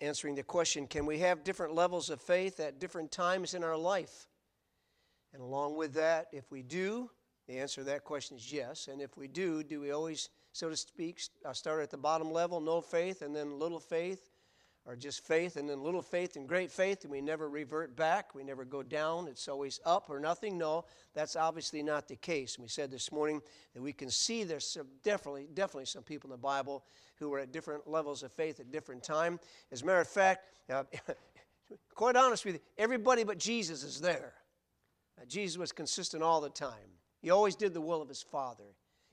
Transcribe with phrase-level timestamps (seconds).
[0.00, 3.76] answering the question can we have different levels of faith at different times in our
[3.76, 4.28] life?
[5.32, 7.10] And along with that, if we do,
[7.46, 8.88] the answer to that question is yes.
[8.88, 12.30] And if we do, do we always, so to speak, uh, start at the bottom
[12.32, 14.27] level, no faith, and then little faith?
[14.88, 18.34] Or just faith and then little faith and great faith, and we never revert back,
[18.34, 20.56] we never go down, it's always up or nothing.
[20.56, 22.58] No, that's obviously not the case.
[22.58, 23.42] We said this morning
[23.74, 27.38] that we can see there's some, definitely, definitely some people in the Bible who were
[27.38, 29.38] at different levels of faith at different time.
[29.70, 30.84] As a matter of fact, uh,
[31.94, 34.32] quite honest with you, everybody but Jesus is there.
[35.20, 36.96] Uh, Jesus was consistent all the time.
[37.20, 38.64] He always did the will of his Father.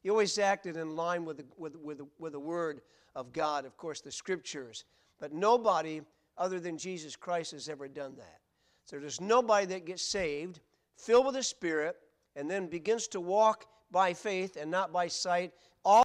[0.02, 2.80] He always acted in line with the, with, with, with the Word
[3.14, 4.86] of God, of course, the Scriptures.
[5.20, 6.02] But nobody
[6.38, 8.40] other than Jesus Christ has ever done that.
[8.86, 10.60] So there's nobody that gets saved,
[10.98, 11.98] filled with the Spirit,
[12.36, 16.04] and then begins to walk by faith and not by sight all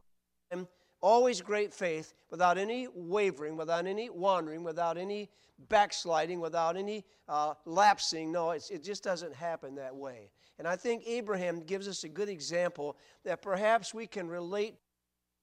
[0.50, 0.68] time,
[1.00, 5.28] always great faith, without any wavering, without any wandering, without any
[5.68, 8.30] backsliding, without any uh, lapsing.
[8.32, 10.30] No, it just doesn't happen that way.
[10.58, 14.76] And I think Abraham gives us a good example that perhaps we can relate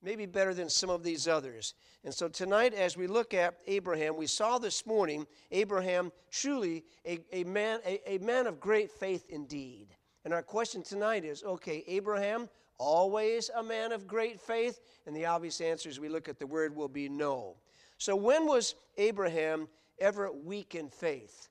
[0.02, 1.74] maybe better than some of these others.
[2.04, 7.20] And so tonight, as we look at Abraham, we saw this morning Abraham truly a,
[7.32, 9.88] a, man, a, a man of great faith indeed.
[10.24, 14.80] And our question tonight is okay, Abraham, always a man of great faith?
[15.06, 17.56] And the obvious answer as we look at the word will be no.
[17.98, 19.68] So when was Abraham
[20.00, 21.50] ever weak in faith?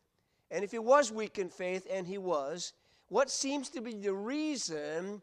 [0.50, 2.72] And if he was weak in faith, and he was,
[3.08, 5.22] what seems to be the reason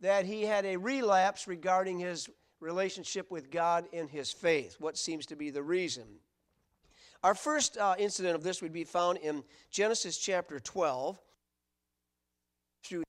[0.00, 2.28] that he had a relapse regarding his
[2.60, 4.76] relationship with God in his faith?
[4.78, 6.04] What seems to be the reason?
[7.22, 11.18] Our first uh, incident of this would be found in Genesis chapter 12
[12.82, 13.02] through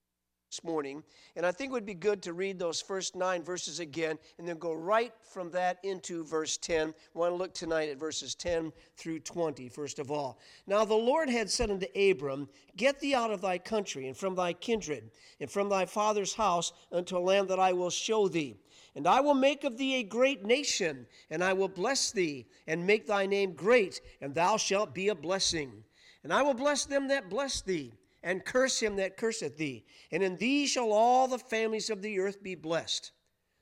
[0.52, 1.02] this morning.
[1.38, 4.46] And I think it would be good to read those first nine verses again and
[4.46, 6.88] then go right from that into verse 10.
[6.88, 10.40] We want to look tonight at verses 10 through 20, first of all.
[10.68, 14.36] Now the Lord had said unto Abram, Get thee out of thy country and from
[14.36, 18.58] thy kindred and from thy father's house unto a land that I will show thee.
[18.96, 22.86] And I will make of thee a great nation, and I will bless thee, and
[22.86, 25.84] make thy name great, and thou shalt be a blessing.
[26.24, 27.94] And I will bless them that bless thee
[28.24, 29.86] and curse him that curseth thee.
[30.12, 33.12] And in thee shall all the families of the earth be blessed.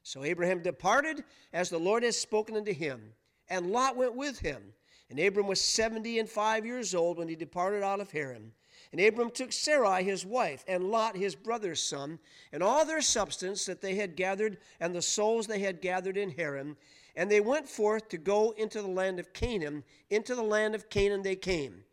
[0.03, 1.23] So Abraham departed
[1.53, 3.13] as the Lord had spoken unto him,
[3.49, 4.73] and Lot went with him.
[5.09, 8.51] And Abram was seventy and five years old when he departed out of Haran.
[8.91, 12.17] And Abram took Sarai his wife, and Lot his brother's son,
[12.51, 16.31] and all their substance that they had gathered, and the souls they had gathered in
[16.31, 16.75] Haran.
[17.15, 19.83] And they went forth to go into the land of Canaan.
[20.09, 21.83] Into the land of Canaan they came.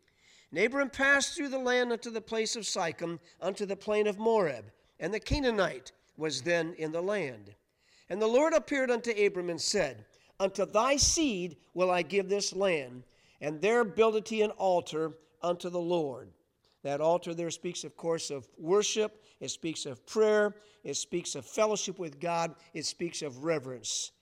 [0.51, 4.17] And Abram passed through the land unto the place of Sichem, unto the plain of
[4.17, 4.63] Moreh.
[4.99, 7.53] and the Canaanite was then in the land.
[8.09, 10.05] And the Lord appeared unto Abram and said,
[10.39, 13.03] Unto thy seed will I give this land,
[13.41, 16.29] and there buildeth he an altar unto the Lord.
[16.87, 20.55] That altar there speaks, of course, of worship, it speaks of prayer,
[20.85, 24.13] it speaks of fellowship with God, it speaks of reverence.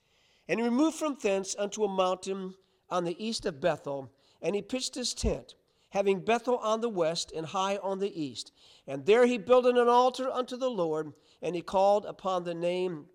[0.48, 2.56] And he removed from thence unto a mountain
[2.90, 4.12] on the east of Bethel,
[4.42, 5.54] and he pitched his tent
[5.92, 8.52] having Bethel on the west and Hai on the east.
[8.88, 13.06] And there he built an altar unto the Lord, and he called upon the name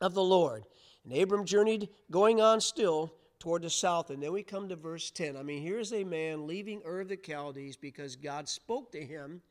[0.00, 0.64] of the Lord.
[1.02, 4.10] And Abram journeyed, going on still toward the south.
[4.10, 5.36] And then we come to verse 10.
[5.36, 9.42] I mean, here's a man leaving Ur of the Chaldees because God spoke to him.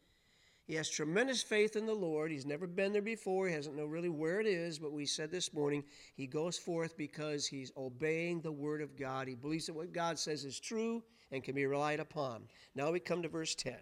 [0.65, 2.31] He has tremendous faith in the Lord.
[2.31, 3.49] He's never been there before.
[3.49, 5.83] He doesn't know really where it is, but we said this morning
[6.15, 9.27] he goes forth because he's obeying the word of God.
[9.27, 11.03] He believes that what God says is true
[11.33, 12.43] and can be relied upon.
[12.73, 13.75] Now we come to verse 10.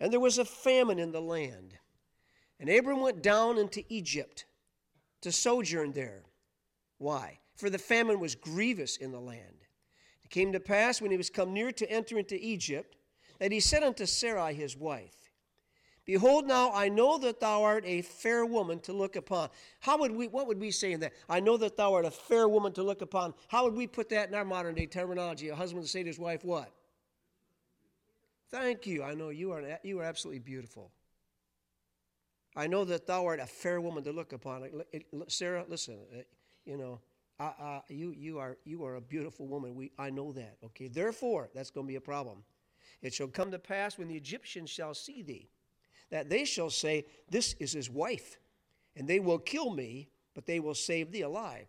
[0.00, 1.74] And there was a famine in the land,
[2.58, 4.46] and Abram went down into Egypt
[5.20, 6.24] to sojourn there.
[6.98, 7.38] Why?
[7.56, 9.64] For the famine was grievous in the land.
[10.22, 12.96] It came to pass when he was come near to enter into Egypt
[13.38, 15.14] that he said unto Sarai his wife,
[16.04, 19.48] Behold, now I know that thou art a fair woman to look upon.
[19.80, 21.12] How would we, what would we say in that?
[21.28, 23.34] I know that thou art a fair woman to look upon.
[23.48, 25.48] How would we put that in our modern day terminology?
[25.48, 26.70] A husband to say to his wife, what?
[28.50, 29.02] Thank you.
[29.02, 30.92] I know you are, you are absolutely beautiful.
[32.54, 34.70] I know that thou art a fair woman to look upon.
[35.26, 35.98] Sarah, listen,
[36.64, 37.00] you know,
[37.38, 39.74] uh, uh, you, you, are, you are a beautiful woman.
[39.74, 40.88] We, I know that, okay?
[40.88, 42.44] Therefore, that's going to be a problem.
[43.02, 45.50] It shall come to pass when the Egyptians shall see thee
[46.10, 48.38] that they shall say, This is his wife,
[48.94, 51.68] and they will kill me, but they will save thee alive.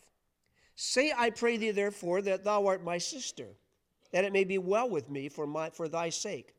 [0.75, 3.47] Say, I pray thee, therefore, that thou art my sister,
[4.11, 6.53] that it may be well with me for, my, for thy sake,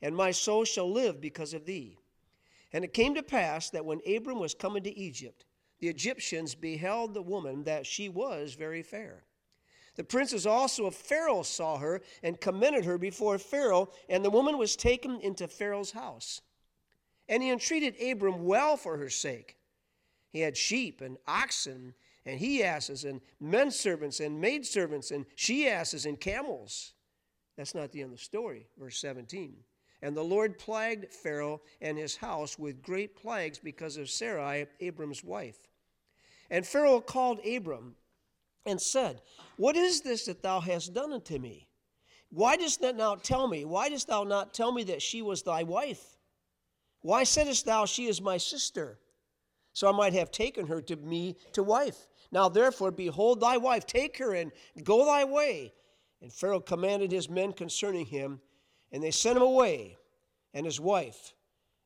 [0.00, 1.98] and my soul shall live because of thee.
[2.72, 5.44] And it came to pass that when Abram was come into Egypt,
[5.80, 9.24] the Egyptians beheld the woman that she was very fair.
[9.96, 14.56] The princes also of Pharaoh saw her and commended her before Pharaoh, and the woman
[14.56, 16.40] was taken into Pharaoh's house.
[17.28, 19.56] And he entreated Abram well for her sake.
[20.30, 21.94] He had sheep and oxen
[22.26, 26.92] and he asses and men servants and maid servants and she asses and camels.
[27.56, 28.66] That's not the end of the story.
[28.78, 29.56] Verse 17.
[30.02, 35.22] And the Lord plagued Pharaoh and his house with great plagues because of Sarai, Abram's
[35.22, 35.58] wife.
[36.50, 37.94] And Pharaoh called Abram
[38.66, 39.22] and said,
[39.56, 41.68] What is this that thou hast done unto me?
[42.30, 43.64] Why dost thou not tell me?
[43.64, 46.18] Why dost thou not tell me that she was thy wife?
[47.02, 48.98] Why saidst thou, She is my sister?
[49.72, 52.08] So I might have taken her to me to wife.
[52.32, 55.72] Now therefore, behold thy wife, take her and go thy way.
[56.20, 58.40] And Pharaoh commanded his men concerning him,
[58.92, 59.96] and they sent him away,
[60.52, 61.34] and his wife,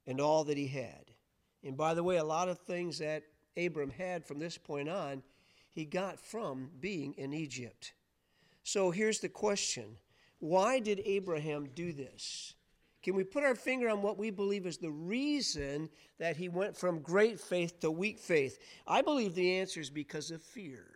[0.07, 1.13] and all that he had.
[1.63, 3.23] And by the way, a lot of things that
[3.57, 5.23] Abram had from this point on,
[5.71, 7.93] he got from being in Egypt.
[8.63, 9.97] So here's the question
[10.39, 12.55] Why did Abraham do this?
[13.03, 16.75] Can we put our finger on what we believe is the reason that he went
[16.75, 18.59] from great faith to weak faith?
[18.87, 20.87] I believe the answer is because of fear.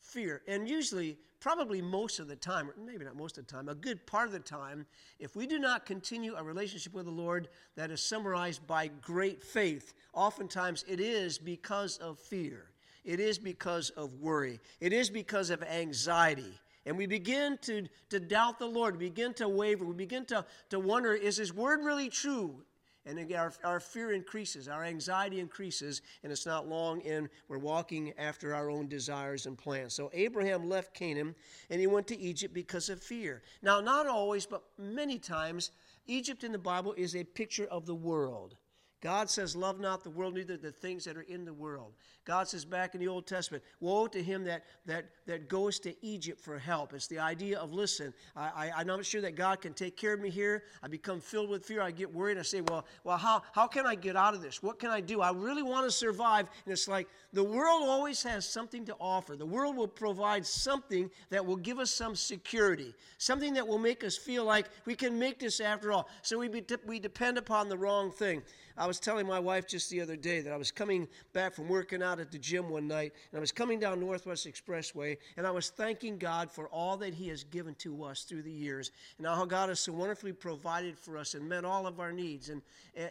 [0.00, 0.40] Fear.
[0.48, 3.74] And usually, probably most of the time, or maybe not most of the time, a
[3.74, 4.86] good part of the time,
[5.18, 9.42] if we do not continue a relationship with the Lord that is summarized by great
[9.42, 12.70] faith, oftentimes it is because of fear.
[13.04, 14.58] It is because of worry.
[14.80, 19.34] It is because of anxiety and we begin to, to doubt the Lord, we begin
[19.34, 22.62] to waver, we begin to, to wonder, is His word really true?
[23.06, 28.14] And our, our fear increases, our anxiety increases, and it's not long in we're walking
[28.18, 29.92] after our own desires and plans.
[29.92, 31.34] So Abraham left Canaan
[31.68, 33.42] and he went to Egypt because of fear.
[33.62, 35.70] Now, not always, but many times,
[36.06, 38.56] Egypt in the Bible is a picture of the world.
[39.04, 41.92] God says, Love not the world, neither the things that are in the world.
[42.24, 45.94] God says back in the Old Testament, Woe to him that, that, that goes to
[46.00, 46.94] Egypt for help.
[46.94, 50.14] It's the idea of, listen, I, I, am not sure that God can take care
[50.14, 50.64] of me here.
[50.82, 51.82] I become filled with fear.
[51.82, 52.38] I get worried.
[52.38, 54.62] I say, Well, well how, how can I get out of this?
[54.62, 55.20] What can I do?
[55.20, 56.48] I really want to survive.
[56.64, 59.36] And it's like the world always has something to offer.
[59.36, 64.02] The world will provide something that will give us some security, something that will make
[64.02, 66.08] us feel like we can make this after all.
[66.22, 68.42] So we, be, we depend upon the wrong thing.
[68.76, 71.68] I was telling my wife just the other day that I was coming back from
[71.68, 75.46] working out at the gym one night, and I was coming down Northwest Expressway, and
[75.46, 78.90] I was thanking God for all that He has given to us through the years,
[79.18, 82.48] and how God has so wonderfully provided for us and met all of our needs
[82.48, 82.62] and,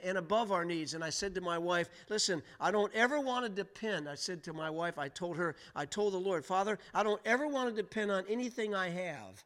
[0.04, 0.94] and above our needs.
[0.94, 4.08] And I said to my wife, Listen, I don't ever want to depend.
[4.10, 7.22] I said to my wife, I told her, I told the Lord, Father, I don't
[7.26, 9.44] ever want to depend on anything I have.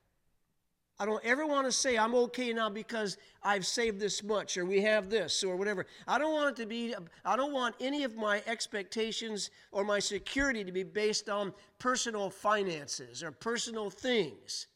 [1.00, 4.66] I don't ever want to say I'm okay now because I've saved this much or
[4.66, 5.86] we have this or whatever.
[6.08, 10.00] I don't want it to be, I don't want any of my expectations or my
[10.00, 14.68] security to be based on personal finances or personal things.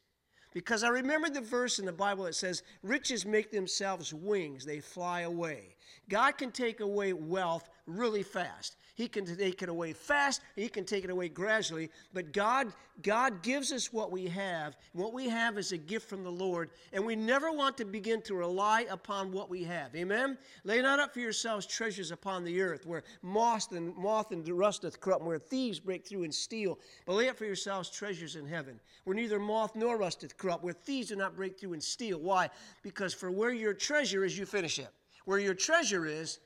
[0.54, 4.80] Because I remember the verse in the Bible that says, Riches make themselves wings, they
[4.80, 5.76] fly away.
[6.10, 8.76] God can take away wealth really fast.
[9.01, 12.71] He can take it away fast, he can take it away gradually, but God
[13.01, 14.75] God gives us what we have.
[14.94, 18.21] What we have is a gift from the Lord, and we never want to begin
[18.24, 19.95] to rely upon what we have.
[19.95, 20.38] Amen.
[20.65, 24.83] Lay not up for yourselves treasures upon the earth, where moth and moth and rust
[24.83, 26.77] doth corrupt, where thieves break through and steal.
[27.07, 30.63] But lay up for yourselves treasures in heaven, where neither moth nor rust doth corrupt,
[30.63, 32.19] where thieves do not break through and steal.
[32.19, 32.51] Why?
[32.84, 34.89] Because for where your treasure is, you finish it.
[35.25, 36.38] Where your treasure is,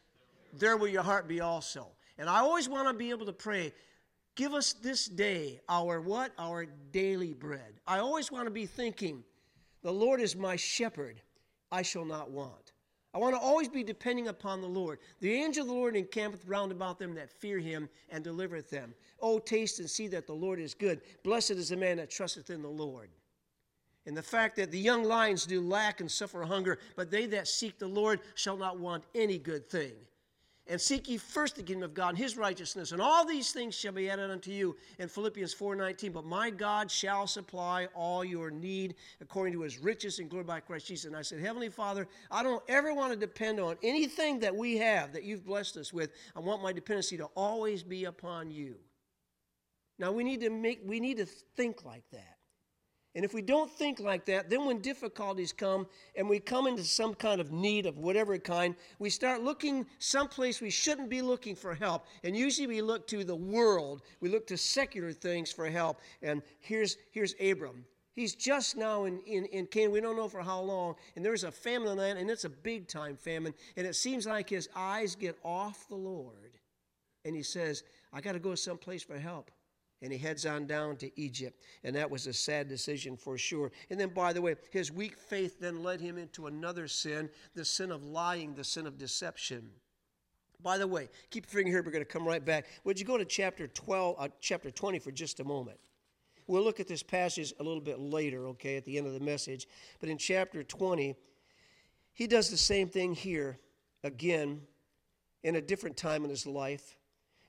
[0.53, 1.89] there will your heart be also.
[2.17, 3.73] And I always want to be able to pray,
[4.35, 6.31] give us this day our what?
[6.37, 7.79] Our daily bread.
[7.85, 9.23] I always want to be thinking,
[9.81, 11.21] the Lord is my shepherd,
[11.71, 12.71] I shall not want.
[13.13, 14.99] I want to always be depending upon the Lord.
[15.21, 18.93] The angel of the Lord encampeth round about them that fear him and delivereth them.
[19.21, 21.01] Oh, taste and see that the Lord is good.
[21.23, 23.09] Blessed is the man that trusteth in the Lord.
[24.05, 27.47] And the fact that the young lions do lack and suffer hunger, but they that
[27.47, 29.93] seek the Lord shall not want any good thing
[30.67, 33.75] and seek ye first the kingdom of God and his righteousness, and all these things
[33.75, 36.11] shall be added unto you in Philippians 4:19.
[36.11, 40.59] But my God shall supply all your need according to his riches and glory by
[40.59, 41.05] Christ Jesus.
[41.05, 44.77] And I said, Heavenly Father, I don't ever want to depend on anything that we
[44.77, 46.11] have that you've blessed us with.
[46.35, 48.75] I want my dependency to always be upon you.
[49.99, 52.34] Now we need to make we need to think like that.
[53.15, 56.83] And if we don't think like that, then when difficulties come and we come into
[56.83, 61.55] some kind of need of whatever kind, we start looking someplace we shouldn't be looking
[61.55, 62.05] for help.
[62.25, 66.01] And usually we look to the world, we look to secular things for help.
[66.21, 67.85] And here's, here's Abram.
[68.15, 69.91] He's just now in, in, in Canaan.
[69.91, 70.95] We don't know for how long.
[71.15, 73.53] And there's a famine in the land, and it's a big time famine.
[73.77, 76.51] And it seems like his eyes get off the Lord.
[77.25, 79.51] And he says, I got to go someplace for help.
[80.01, 81.63] And he heads on down to Egypt.
[81.83, 83.71] And that was a sad decision for sure.
[83.89, 87.65] And then, by the way, his weak faith then led him into another sin the
[87.65, 89.69] sin of lying, the sin of deception.
[90.61, 91.83] By the way, keep your finger here.
[91.83, 92.65] We're going to come right back.
[92.83, 95.79] Would you go to chapter 12, uh, chapter 20 for just a moment?
[96.47, 99.19] We'll look at this passage a little bit later, okay, at the end of the
[99.19, 99.67] message.
[99.99, 101.15] But in chapter 20,
[102.13, 103.57] he does the same thing here
[104.03, 104.61] again
[105.43, 106.95] in a different time in his life.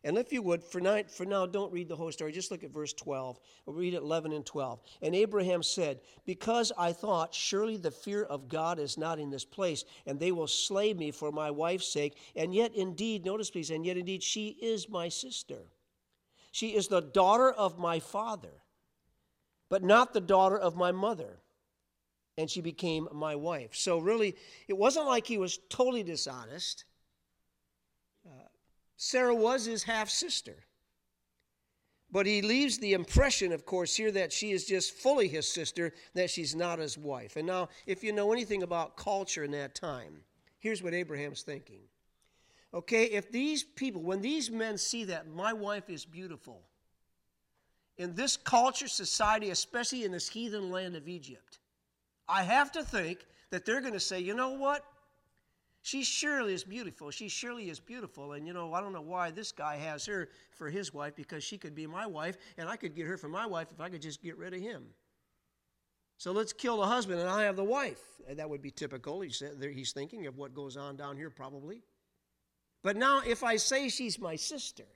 [0.07, 2.31] And if you would, for for now, don't read the whole story.
[2.31, 3.41] Just look at verse 12.
[3.67, 4.81] We'll read 11 and 12.
[5.03, 9.45] And Abraham said, Because I thought, surely the fear of God is not in this
[9.45, 12.17] place, and they will slay me for my wife's sake.
[12.37, 15.59] And yet, indeed, notice please, and yet, indeed, she is my sister.
[16.53, 18.63] She is the daughter of my father,
[19.69, 21.41] but not the daughter of my mother.
[22.39, 23.75] And she became my wife.
[23.75, 24.37] So, really,
[24.69, 26.85] it wasn't like he was totally dishonest.
[28.97, 30.57] Sarah was his half sister.
[32.11, 35.93] But he leaves the impression, of course, here that she is just fully his sister,
[36.15, 37.37] that she's not his wife.
[37.37, 40.23] And now, if you know anything about culture in that time,
[40.59, 41.81] here's what Abraham's thinking.
[42.73, 46.63] Okay, if these people, when these men see that my wife is beautiful,
[47.99, 51.59] in this culture, society, especially in this heathen land of Egypt,
[52.29, 54.85] I have to think that they're going to say, you know what?
[55.87, 57.13] She surely is beautiful.
[57.13, 58.33] She surely is beautiful.
[58.33, 61.45] And you know, I don't know why this guy has her for his wife because
[61.45, 63.89] she could be my wife and I could get her for my wife if I
[63.89, 64.87] could just get rid of him.
[66.19, 68.03] So let's kill the husband and I have the wife.
[68.27, 69.21] And that would be typical.
[69.21, 71.85] He's, uh, he's thinking of what goes on down here, probably.
[72.83, 74.89] But now, if I say she's my sister,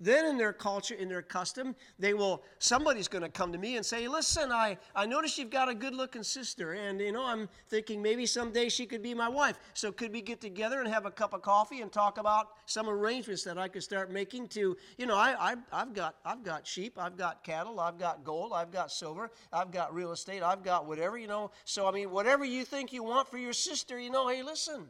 [0.00, 3.76] then in their culture, in their custom, they will, somebody's going to come to me
[3.76, 6.72] and say, listen, I, I notice you've got a good looking sister.
[6.72, 9.58] And, you know, I'm thinking maybe someday she could be my wife.
[9.74, 12.88] So could we get together and have a cup of coffee and talk about some
[12.88, 16.66] arrangements that I could start making to, you know, I, I, I've, got, I've got
[16.66, 20.62] sheep, I've got cattle, I've got gold, I've got silver, I've got real estate, I've
[20.62, 21.50] got whatever, you know.
[21.66, 24.86] So, I mean, whatever you think you want for your sister, you know, hey, listen,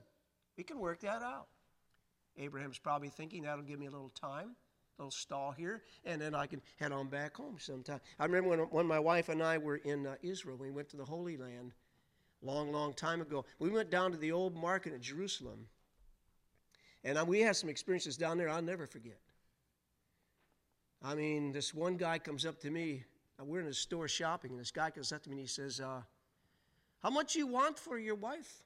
[0.57, 1.47] we can work that out.
[2.39, 4.55] Abraham's probably thinking that'll give me a little time
[5.01, 8.01] little stall here, and then I can head on back home sometime.
[8.19, 10.97] I remember when, when my wife and I were in uh, Israel, we went to
[10.97, 11.73] the Holy Land
[12.43, 13.45] long, long time ago.
[13.59, 15.67] We went down to the old market in Jerusalem,
[17.03, 19.19] and we had some experiences down there I'll never forget.
[21.03, 23.05] I mean, this one guy comes up to me.
[23.41, 25.47] Uh, we're in a store shopping, and this guy comes up to me and he
[25.47, 26.03] says, uh,
[27.03, 28.63] "How much you want for your wife?"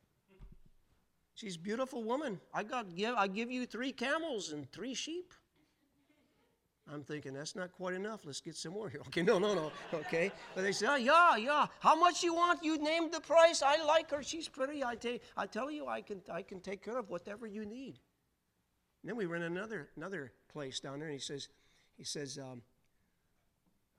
[1.34, 2.40] She's a beautiful woman.
[2.52, 5.32] I got give I give you three camels and three sheep.
[6.92, 8.20] I'm thinking, that's not quite enough.
[8.26, 9.00] Let's get some more here.
[9.06, 9.72] Okay, no, no, no.
[9.92, 10.30] Okay.
[10.54, 11.66] But they say, oh, yeah, yeah.
[11.80, 12.62] How much you want?
[12.62, 13.62] You named the price.
[13.62, 14.22] I like her.
[14.22, 14.84] She's pretty.
[14.84, 14.96] I,
[15.36, 17.98] I tell you, I can, I can take care of whatever you need.
[19.02, 21.48] And then we were in another, another place down there, and he says,
[21.96, 22.62] he says, um,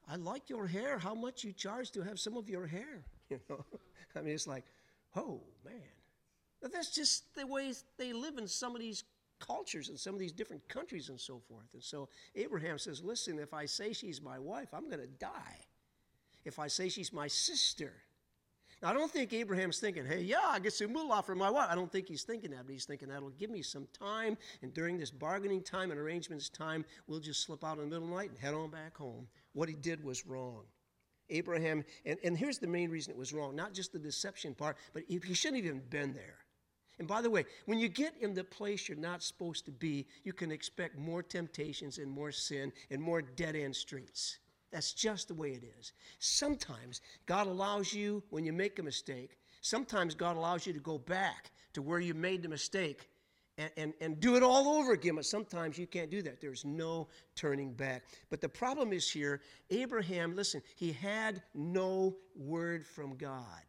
[0.07, 0.99] I like your hair.
[0.99, 3.03] How much you charge to have some of your hair?
[3.27, 3.65] You know,
[4.15, 4.65] I mean, it's like,
[5.15, 5.73] oh man,
[6.61, 9.03] that's just the way they live in some of these
[9.39, 11.67] cultures and some of these different countries and so forth.
[11.73, 15.59] And so Abraham says, Listen, if I say she's my wife, I'm going to die.
[16.43, 17.93] If I say she's my sister,
[18.81, 21.67] now, I don't think Abraham's thinking, hey, yeah, I get some moolah for my wife.
[21.69, 24.73] I don't think he's thinking that, but he's thinking that'll give me some time, and
[24.73, 28.09] during this bargaining time and arrangements time, we'll just slip out in the middle of
[28.09, 29.27] the night and head on back home.
[29.53, 30.63] What he did was wrong.
[31.29, 34.77] Abraham, and, and here's the main reason it was wrong not just the deception part,
[34.93, 36.44] but he, he shouldn't have even been there.
[36.99, 40.07] And by the way, when you get in the place you're not supposed to be,
[40.23, 44.39] you can expect more temptations and more sin and more dead end streets.
[44.71, 45.93] That's just the way it is.
[46.19, 50.97] Sometimes God allows you, when you make a mistake, sometimes God allows you to go
[50.97, 53.09] back to where you made the mistake
[53.57, 55.15] and, and, and do it all over again.
[55.15, 56.41] But sometimes you can't do that.
[56.41, 58.03] There's no turning back.
[58.29, 63.63] But the problem is here Abraham, listen, he had no word from God.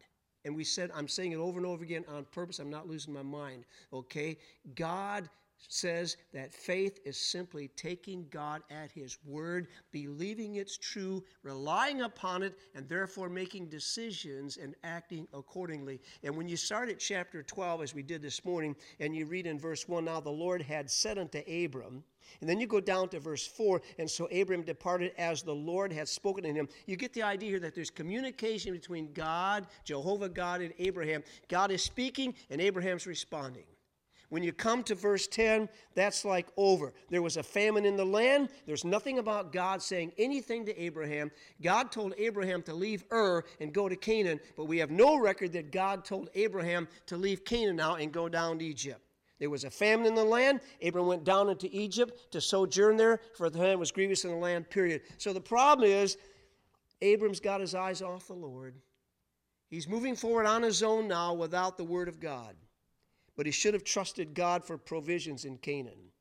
[0.47, 2.59] And we said, I'm saying it over and over again on purpose.
[2.59, 3.65] I'm not losing my mind.
[3.91, 4.37] Okay?
[4.75, 5.29] God
[5.67, 12.43] says that faith is simply taking God at His word, believing it's true, relying upon
[12.43, 15.99] it, and therefore making decisions and acting accordingly.
[16.23, 19.47] And when you start at chapter 12, as we did this morning, and you read
[19.47, 22.05] in verse 1, now the Lord had said unto Abram,
[22.41, 25.91] and then you go down to verse 4, and so Abram departed as the Lord
[25.91, 26.67] had spoken to him.
[26.85, 31.23] You get the idea here that there's communication between God, Jehovah God, and Abraham.
[31.47, 33.65] God is speaking, and Abraham's responding.
[34.29, 36.93] When you come to verse 10, that's like over.
[37.09, 38.49] There was a famine in the land.
[38.65, 41.31] There's nothing about God saying anything to Abraham.
[41.61, 45.53] God told Abraham to leave Ur and go to Canaan, but we have no record
[45.53, 49.01] that God told Abraham to leave Canaan now and go down to Egypt.
[49.39, 50.61] There was a famine in the land.
[50.83, 54.37] Abram went down into Egypt to sojourn there, for the land was grievous in the
[54.37, 55.01] land, period.
[55.17, 56.17] So the problem is,
[57.01, 58.75] Abram's got his eyes off the Lord.
[59.69, 62.55] He's moving forward on his own now without the word of God.
[63.35, 66.11] But he should have trusted God for provisions in Canaan.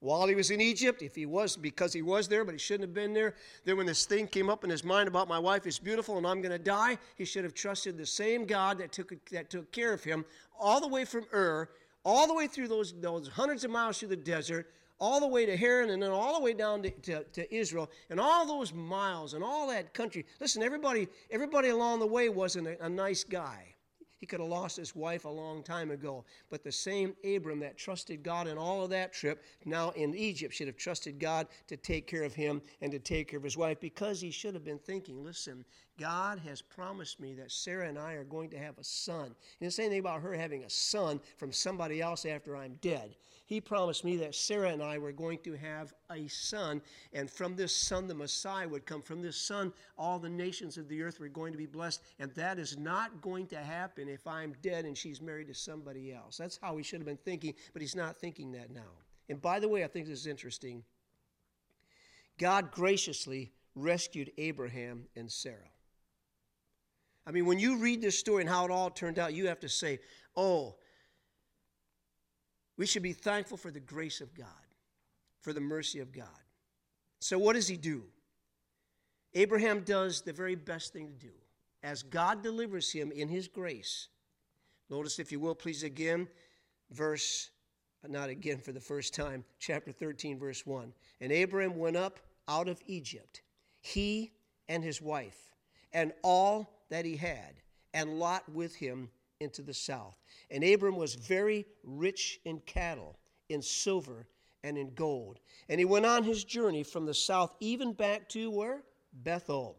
[0.00, 2.88] While he was in Egypt, if he was, because he was there, but he shouldn't
[2.88, 5.66] have been there, then when this thing came up in his mind about my wife
[5.66, 8.92] is beautiful and I'm going to die, he should have trusted the same God that
[8.92, 10.26] took, that took care of him
[10.60, 11.70] all the way from Ur
[12.06, 14.70] all the way through those, those hundreds of miles through the desert,
[15.00, 17.90] all the way to Haran, and then all the way down to, to, to, Israel,
[18.10, 20.24] and all those miles and all that country.
[20.40, 23.74] Listen, everybody, everybody along the way wasn't a, a nice guy.
[24.18, 26.24] He could have lost his wife a long time ago.
[26.50, 30.54] But the same Abram that trusted God in all of that trip, now in Egypt,
[30.54, 33.56] should have trusted God to take care of him and to take care of his
[33.56, 35.64] wife because he should have been thinking, listen,
[35.98, 39.34] God has promised me that Sarah and I are going to have a son.
[39.58, 43.16] He didn't say anything about her having a son from somebody else after I'm dead.
[43.46, 47.54] He promised me that Sarah and I were going to have a son, and from
[47.54, 49.00] this son, the Messiah would come.
[49.00, 52.32] From this son, all the nations of the earth were going to be blessed, and
[52.32, 56.36] that is not going to happen if I'm dead and she's married to somebody else.
[56.36, 58.80] That's how he should have been thinking, but he's not thinking that now.
[59.28, 60.82] And by the way, I think this is interesting.
[62.38, 65.70] God graciously rescued Abraham and Sarah.
[67.28, 69.60] I mean, when you read this story and how it all turned out, you have
[69.60, 70.00] to say,
[70.36, 70.76] oh,
[72.76, 74.46] we should be thankful for the grace of God,
[75.40, 76.26] for the mercy of God.
[77.20, 78.04] So, what does he do?
[79.34, 81.32] Abraham does the very best thing to do.
[81.82, 84.08] As God delivers him in his grace,
[84.90, 86.28] notice, if you will, please, again,
[86.90, 87.50] verse,
[88.08, 90.92] not again for the first time, chapter 13, verse 1.
[91.20, 93.42] And Abraham went up out of Egypt,
[93.80, 94.32] he
[94.68, 95.52] and his wife,
[95.92, 97.54] and all that he had,
[97.94, 100.18] and Lot with him into the south.
[100.50, 104.26] And Abram was very rich in cattle, in silver,
[104.64, 105.40] and in gold.
[105.68, 108.82] And he went on his journey from the south, even back to where?
[109.12, 109.78] Bethel.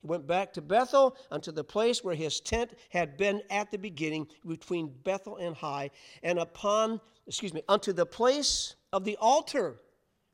[0.00, 3.78] He went back to Bethel unto the place where his tent had been at the
[3.78, 5.90] beginning, between Bethel and Hai,
[6.22, 9.80] and upon, excuse me, unto the place of the altar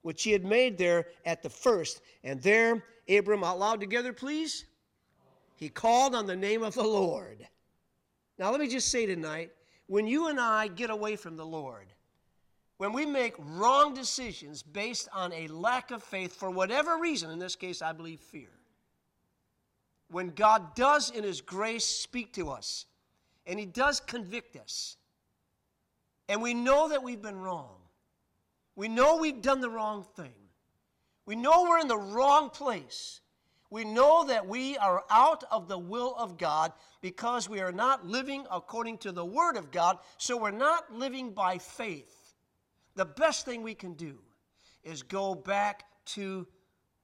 [0.03, 2.01] which he had made there at the first.
[2.23, 4.65] And there, Abram, out loud together, please.
[5.57, 7.47] He called on the name of the Lord.
[8.39, 9.51] Now, let me just say tonight
[9.87, 11.87] when you and I get away from the Lord,
[12.77, 17.39] when we make wrong decisions based on a lack of faith for whatever reason, in
[17.39, 18.51] this case, I believe fear,
[20.11, 22.87] when God does in His grace speak to us
[23.47, 24.97] and He does convict us,
[26.29, 27.77] and we know that we've been wrong,
[28.77, 30.35] we know we've done the wrong thing,
[31.27, 33.21] we know we're in the wrong place
[33.71, 38.07] we know that we are out of the will of God because we are not
[38.07, 42.35] living according to the Word of God, so we're not living by faith.
[42.95, 44.19] The best thing we can do
[44.83, 46.47] is go back to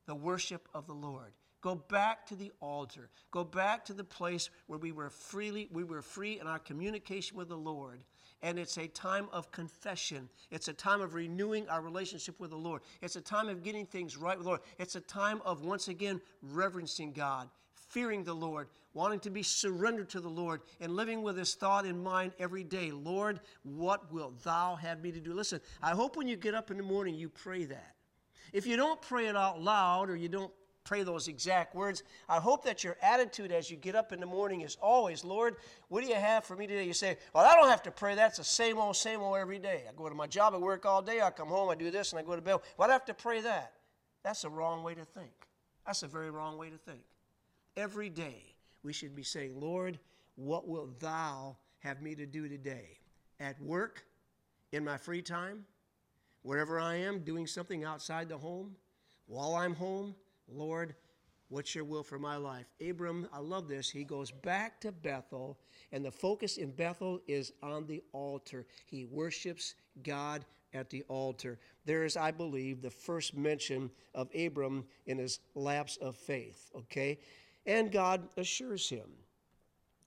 [0.07, 1.33] the worship of the Lord.
[1.61, 3.09] Go back to the altar.
[3.31, 7.37] Go back to the place where we were freely we were free in our communication
[7.37, 8.01] with the Lord
[8.45, 10.29] and it's a time of confession.
[10.51, 12.83] It's a time of renewing our relationship with the Lord.
[13.01, 14.61] It's a time of getting things right with the Lord.
[14.79, 20.11] It's a time of once again reverencing God, fearing the Lord, wanting to be surrendered
[20.11, 24.45] to the Lord, and living with this thought in mind every day Lord, what wilt
[24.45, 25.33] thou have me to do?
[25.33, 27.95] Listen, I hope when you get up in the morning, you pray that.
[28.53, 30.53] If you don't pray it out loud or you don't
[30.85, 32.03] pray those exact words.
[32.29, 35.57] I hope that your attitude as you get up in the morning is always, Lord,
[35.89, 36.85] what do you have for me today?
[36.85, 38.15] You say, Well, I don't have to pray.
[38.15, 39.85] That's the same old, same old every day.
[39.89, 42.13] I go to my job, I work all day, I come home, I do this,
[42.13, 42.59] and I go to bed.
[42.77, 43.73] Well, I have to pray that.
[44.23, 45.33] That's a wrong way to think.
[45.87, 47.03] That's a very wrong way to think.
[47.77, 49.99] Every day we should be saying, Lord,
[50.37, 52.99] what wilt thou have me to do today?
[53.41, 54.05] At work,
[54.73, 55.65] in my free time,
[56.43, 58.77] wherever I am, doing something outside the home,
[59.27, 60.15] while I'm home,
[60.49, 60.95] Lord,
[61.49, 62.67] what's your will for my life?
[62.87, 63.91] Abram, I love this.
[63.91, 65.59] He goes back to Bethel,
[65.93, 68.67] and the focus in Bethel is on the altar.
[68.87, 71.59] He worships God at the altar.
[71.85, 77.19] There is, I believe, the first mention of Abram in his lapse of faith, okay?
[77.67, 79.09] And God assures him.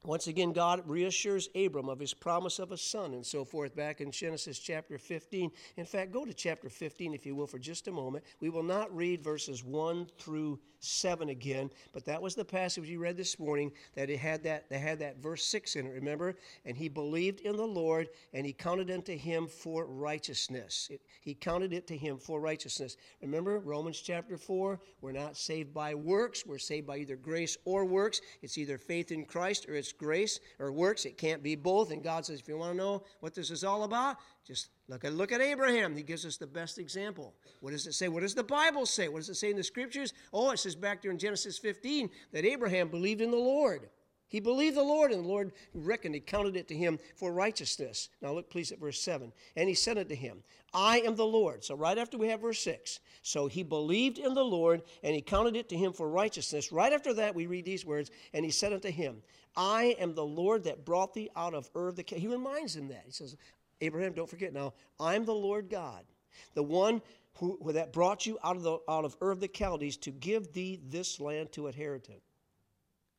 [0.03, 3.99] Once again, God reassures Abram of his promise of a son and so forth back
[3.99, 5.51] in Genesis chapter 15.
[5.75, 8.23] In fact, go to chapter 15, if you will, for just a moment.
[8.39, 12.99] We will not read verses 1 through 7 again, but that was the passage you
[12.99, 16.35] read this morning that it had that, that had that verse 6 in it, remember?
[16.65, 20.87] And he believed in the Lord, and he counted unto him for righteousness.
[20.91, 22.97] It, he counted it to him for righteousness.
[23.21, 27.83] Remember, Romans chapter 4, we're not saved by works, we're saved by either grace or
[27.83, 28.21] works.
[28.41, 31.05] It's either faith in Christ or it's it's grace or works.
[31.05, 31.91] It can't be both.
[31.91, 35.05] And God says, if you want to know what this is all about, just look
[35.05, 35.95] at look at Abraham.
[35.95, 37.33] He gives us the best example.
[37.61, 38.07] What does it say?
[38.07, 39.07] What does the Bible say?
[39.07, 40.13] What does it say in the scriptures?
[40.33, 43.89] Oh, it says back there in Genesis 15 that Abraham believed in the Lord.
[44.29, 48.09] He believed the Lord, and the Lord reckoned, he counted it to him for righteousness.
[48.21, 49.31] Now look, please, at verse 7.
[49.55, 51.63] And he said unto him, I am the Lord.
[51.63, 52.99] So right after we have verse 6.
[53.21, 56.73] So he believed in the Lord, and he counted it to him for righteousness.
[56.73, 59.21] Right after that, we read these words, and he said unto him,
[59.57, 62.89] I am the Lord that brought thee out of Ur of the He reminds him
[62.89, 63.03] that.
[63.05, 63.35] He says,
[63.81, 66.05] Abraham, don't forget now, I'm the Lord God,
[66.53, 67.01] the one
[67.37, 70.11] who, who that brought you out of, the, out of Ur of the Chaldees to
[70.11, 72.21] give thee this land to inherit it.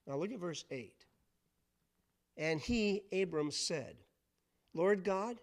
[0.07, 0.93] Now look at verse 8.
[2.37, 3.97] And he, Abram, said,
[4.75, 5.41] Lord God,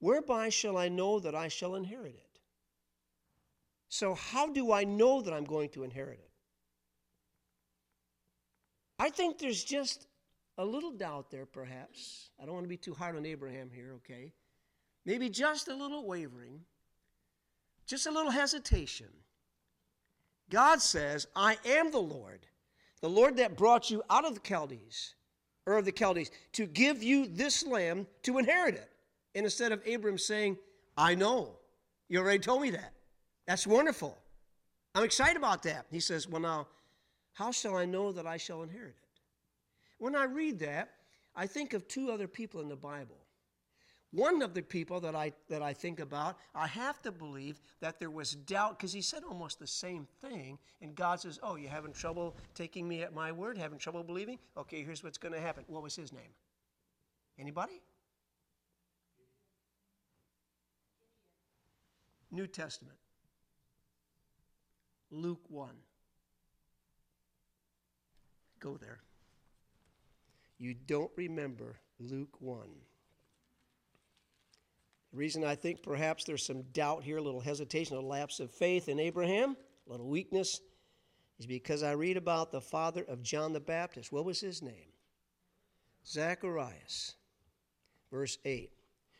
[0.00, 2.40] whereby shall I know that I shall inherit it?
[3.90, 6.31] So, how do I know that I'm going to inherit it?
[9.02, 10.06] I think there's just
[10.58, 12.30] a little doubt there, perhaps.
[12.40, 14.32] I don't want to be too hard on Abraham here, okay?
[15.04, 16.60] Maybe just a little wavering,
[17.84, 19.08] just a little hesitation.
[20.50, 22.46] God says, I am the Lord,
[23.00, 25.16] the Lord that brought you out of the Chaldees
[25.66, 28.88] or of the Chaldees, to give you this land to inherit it.
[29.34, 30.58] And instead of Abram saying,
[30.96, 31.56] I know,
[32.08, 32.92] you already told me that.
[33.48, 34.16] That's wonderful.
[34.94, 35.86] I'm excited about that.
[35.90, 36.68] He says, Well, now,
[37.32, 39.08] how shall I know that I shall inherit it?
[39.98, 40.90] When I read that,
[41.34, 43.16] I think of two other people in the Bible.
[44.10, 47.98] One of the people that I, that I think about, I have to believe that
[47.98, 50.58] there was doubt because he said almost the same thing.
[50.82, 53.56] And God says, Oh, you're having trouble taking me at my word?
[53.56, 54.38] Having trouble believing?
[54.58, 55.64] Okay, here's what's going to happen.
[55.66, 56.34] What was his name?
[57.38, 57.80] Anybody?
[62.30, 62.98] New Testament.
[65.10, 65.70] Luke 1.
[68.62, 69.00] Go there.
[70.58, 72.60] You don't remember Luke 1.
[75.10, 78.52] The reason I think perhaps there's some doubt here, a little hesitation, a lapse of
[78.52, 80.60] faith in Abraham, a little weakness,
[81.40, 84.12] is because I read about the father of John the Baptist.
[84.12, 84.92] What was his name?
[86.06, 87.16] Zacharias.
[88.12, 88.70] Verse 8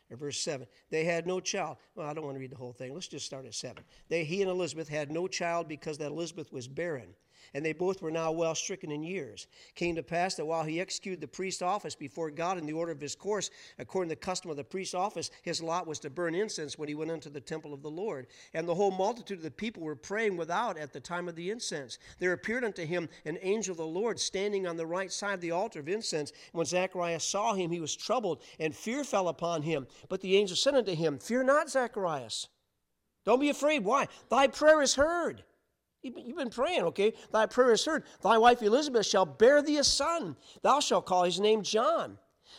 [0.09, 0.67] or verse 7.
[0.89, 1.77] They had no child.
[1.95, 2.93] Well, I don't want to read the whole thing.
[2.93, 3.83] Let's just start at 7.
[4.07, 7.15] They, he and Elizabeth had no child because that Elizabeth was barren
[7.53, 9.47] and they both were now well stricken in years.
[9.75, 12.91] Came to pass that while he executed the priest's office before God in the order
[12.91, 16.09] of his course, according to the custom of the priest's office, his lot was to
[16.09, 18.27] burn incense when he went into the temple of the Lord.
[18.53, 21.49] And the whole multitude of the people were praying without at the time of the
[21.49, 21.97] incense.
[22.19, 25.41] There appeared unto him an angel of the Lord standing on the right side of
[25.41, 26.31] the altar of incense.
[26.51, 29.87] When Zacharias saw him, he was troubled, and fear fell upon him.
[30.09, 32.47] But the angel said unto him, Fear not, Zacharias.
[33.25, 33.85] Don't be afraid.
[33.85, 34.07] Why?
[34.29, 35.43] Thy prayer is heard.
[36.03, 37.13] You've been praying, okay?
[37.31, 38.03] Thy prayer is heard.
[38.21, 40.35] Thy wife Elizabeth shall bear thee a son.
[40.61, 42.17] Thou shalt call his name John.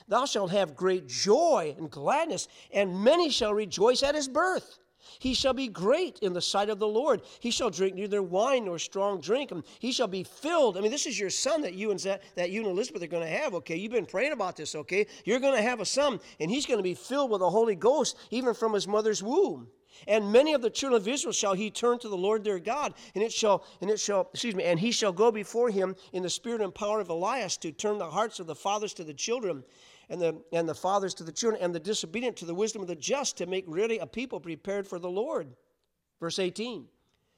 [0.08, 4.78] Thou shalt have great joy and gladness, and many shall rejoice at his birth.
[5.18, 7.20] He shall be great in the sight of the Lord.
[7.38, 10.78] He shall drink neither wine nor strong drink, and he shall be filled.
[10.78, 13.26] I mean, this is your son that you and that you and Elizabeth are going
[13.26, 13.54] to have.
[13.54, 14.74] Okay, you've been praying about this.
[14.74, 17.50] Okay, you're going to have a son, and he's going to be filled with the
[17.50, 19.68] Holy Ghost even from his mother's womb.
[20.06, 22.94] And many of the children of Israel shall he turn to the Lord their God,
[23.14, 26.22] and it shall, and it shall, excuse me, and he shall go before him in
[26.22, 29.14] the spirit and power of Elias to turn the hearts of the fathers to the
[29.14, 29.64] children,
[30.10, 32.88] and the and the fathers to the children, and the disobedient to the wisdom of
[32.88, 35.48] the just, to make ready a people prepared for the Lord.
[36.20, 36.86] Verse 18.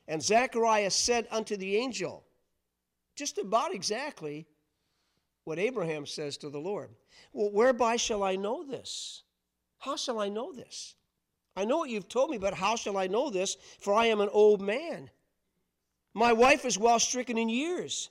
[0.09, 2.25] And Zechariah said unto the angel,
[3.17, 4.47] just about exactly
[5.45, 6.91] what Abraham says to the Lord.
[7.33, 9.23] Well, whereby shall I know this?
[9.79, 10.96] How shall I know this?
[11.57, 13.57] I know what you've told me, but how shall I know this?
[13.81, 15.11] For I am an old man.
[16.13, 18.11] My wife is well stricken in years.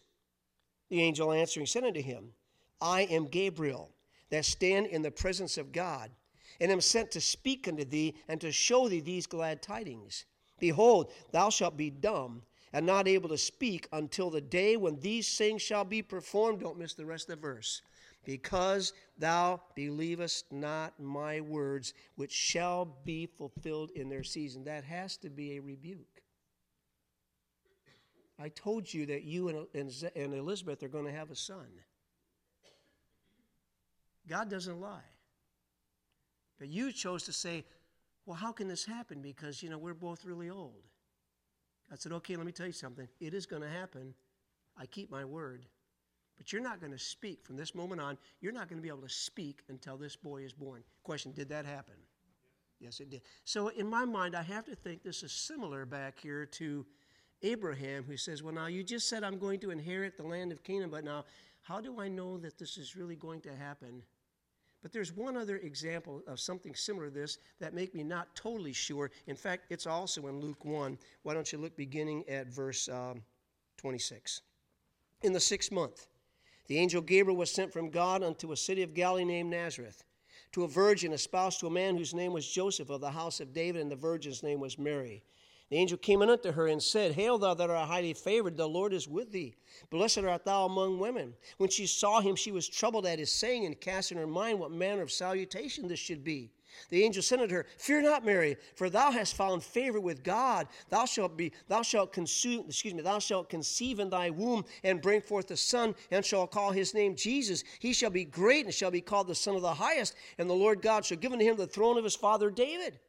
[0.89, 2.33] The angel answering said unto him,
[2.81, 3.91] I am Gabriel,
[4.29, 6.11] that stand in the presence of God,
[6.59, 10.25] and am sent to speak unto thee and to show thee these glad tidings.
[10.59, 12.41] Behold, thou shalt be dumb
[12.73, 16.59] and not able to speak until the day when these things shall be performed.
[16.59, 17.81] Don't miss the rest of the verse
[18.25, 24.63] because thou believest not my words, which shall be fulfilled in their season.
[24.63, 26.21] That has to be a rebuke.
[28.37, 31.67] I told you that you and, and, and Elizabeth are going to have a son.
[34.27, 34.99] God doesn't lie.
[36.59, 37.65] But you chose to say,
[38.25, 39.21] well, how can this happen?
[39.21, 40.83] Because, you know, we're both really old.
[41.91, 43.07] I said, okay, let me tell you something.
[43.19, 44.13] It is going to happen.
[44.77, 45.65] I keep my word.
[46.37, 48.17] But you're not going to speak from this moment on.
[48.41, 50.83] You're not going to be able to speak until this boy is born.
[51.03, 51.95] Question Did that happen?
[52.79, 53.21] Yes, it did.
[53.45, 56.85] So, in my mind, I have to think this is similar back here to
[57.41, 60.63] Abraham, who says, Well, now you just said I'm going to inherit the land of
[60.63, 61.25] Canaan, but now
[61.61, 64.03] how do I know that this is really going to happen?
[64.83, 68.71] But there's one other example of something similar to this that make me not totally
[68.71, 69.09] sure.
[69.25, 70.95] In fact, it's also in Luke 1.
[71.23, 73.23] Why don't you look beginning at verse um,
[73.77, 74.41] 26?
[75.23, 76.05] In the sixth month,
[76.67, 80.03] the angel Gabriel was sent from God unto a city of Galilee named Nazareth
[80.51, 83.53] to a virgin espoused to a man whose name was Joseph of the house of
[83.53, 85.21] David, and the virgin's name was Mary.
[85.69, 88.93] The angel came unto her and said, Hail, thou that art highly favored, the Lord
[88.93, 89.55] is with thee.
[89.89, 91.33] Blessed art thou among women.
[91.57, 94.59] When she saw him, she was troubled at his saying, and cast in her mind
[94.59, 96.51] what manner of salutation this should be.
[96.89, 100.67] The angel said unto her, Fear not, Mary, for thou hast found favor with God.
[100.89, 105.01] Thou shalt be, thou shalt consume, excuse me, thou shalt conceive in thy womb and
[105.01, 107.63] bring forth a son, and shall call his name Jesus.
[107.79, 110.53] He shall be great and shall be called the Son of the Highest, and the
[110.53, 112.99] Lord God shall give unto him the throne of his father David.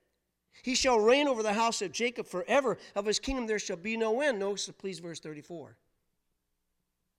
[0.63, 2.79] He shall reign over the house of Jacob forever.
[2.95, 4.39] Of his kingdom there shall be no end.
[4.39, 5.77] Notice, please, verse 34.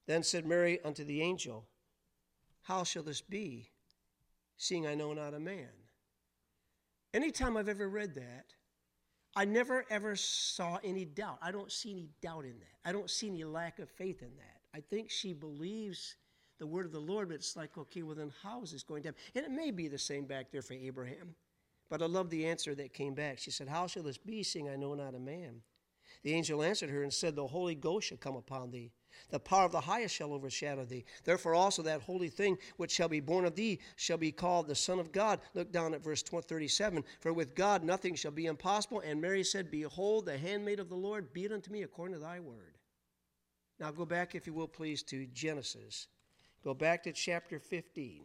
[0.05, 1.65] Then said Mary unto the angel,
[2.63, 3.69] How shall this be,
[4.57, 5.69] seeing I know not a man?
[7.13, 8.45] Anytime I've ever read that,
[9.35, 11.37] I never ever saw any doubt.
[11.41, 12.89] I don't see any doubt in that.
[12.89, 14.61] I don't see any lack of faith in that.
[14.73, 16.15] I think she believes
[16.59, 19.03] the word of the Lord, but it's like, okay, well, then how is this going
[19.03, 19.21] to happen?
[19.35, 21.35] And it may be the same back there for Abraham.
[21.89, 23.39] But I love the answer that came back.
[23.39, 25.61] She said, How shall this be, seeing I know not a man?
[26.23, 28.91] The angel answered her and said, The Holy Ghost shall come upon thee.
[29.29, 31.05] The power of the highest shall overshadow thee.
[31.23, 34.75] Therefore, also that holy thing which shall be born of thee shall be called the
[34.75, 35.39] Son of God.
[35.53, 37.03] Look down at verse 37.
[37.19, 39.01] For with God nothing shall be impossible.
[39.01, 42.21] And Mary said, Behold, the handmaid of the Lord, be it unto me according to
[42.21, 42.77] thy word.
[43.79, 46.07] Now go back, if you will, please, to Genesis.
[46.63, 48.23] Go back to chapter 15.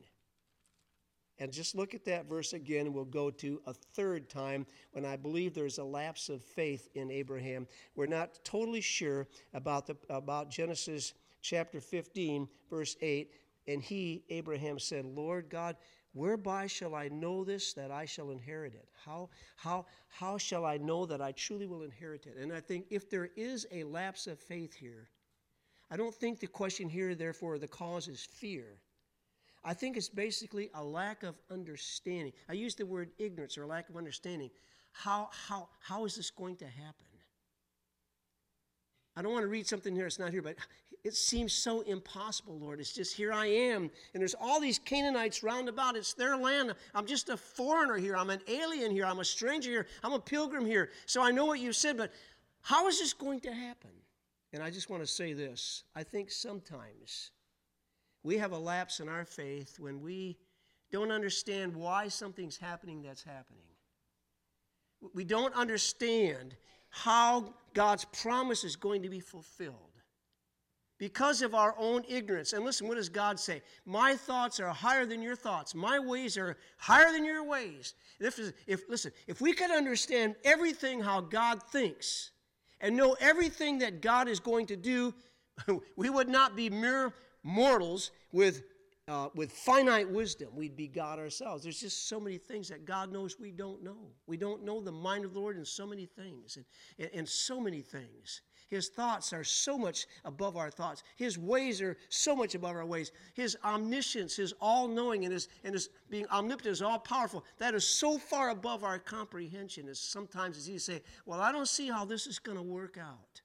[1.38, 5.16] And just look at that verse again, we'll go to a third time when I
[5.16, 7.66] believe there's a lapse of faith in Abraham.
[7.96, 13.32] We're not totally sure about, the, about Genesis chapter 15, verse 8.
[13.66, 15.76] And he, Abraham, said, Lord God,
[16.12, 18.88] whereby shall I know this that I shall inherit it?
[19.04, 22.36] How, how, how shall I know that I truly will inherit it?
[22.36, 25.08] And I think if there is a lapse of faith here,
[25.90, 28.78] I don't think the question here, therefore, the cause is fear.
[29.64, 32.32] I think it's basically a lack of understanding.
[32.48, 34.50] I use the word ignorance or lack of understanding.
[34.92, 37.06] How, how, how is this going to happen?
[39.16, 40.56] I don't want to read something here that's not here, but
[41.04, 42.80] it seems so impossible, Lord.
[42.80, 45.96] It's just here I am, and there's all these Canaanites round about.
[45.96, 46.74] It's their land.
[46.94, 48.16] I'm just a foreigner here.
[48.16, 49.04] I'm an alien here.
[49.04, 49.86] I'm a stranger here.
[50.02, 50.90] I'm a pilgrim here.
[51.06, 52.12] So I know what you said, but
[52.62, 53.90] how is this going to happen?
[54.52, 57.32] And I just want to say this I think sometimes
[58.22, 60.36] we have a lapse in our faith when we
[60.90, 63.62] don't understand why something's happening that's happening.
[65.14, 66.54] We don't understand
[66.90, 69.92] how God's promise is going to be fulfilled
[70.98, 72.52] because of our own ignorance.
[72.52, 73.62] And listen, what does God say?
[73.84, 75.74] My thoughts are higher than your thoughts.
[75.74, 77.94] My ways are higher than your ways.
[78.20, 82.30] If, if listen, if we could understand everything how God thinks
[82.80, 85.12] and know everything that God is going to do,
[85.96, 88.62] we would not be mere mortals with,
[89.08, 90.48] uh, with finite wisdom.
[90.54, 91.62] We'd be God ourselves.
[91.62, 94.10] There's just so many things that God knows we don't know.
[94.26, 96.64] We don't know the mind of the Lord in so many things, and,
[96.98, 98.42] and, and so many things.
[98.72, 101.02] His thoughts are so much above our thoughts.
[101.16, 103.12] His ways are so much above our ways.
[103.34, 107.44] His omniscience, his all knowing, and his, and his being omnipotent, is all powerful.
[107.58, 109.90] That is so far above our comprehension.
[109.90, 112.62] As sometimes it's easy to say, Well, I don't see how this is going to
[112.62, 113.42] work out.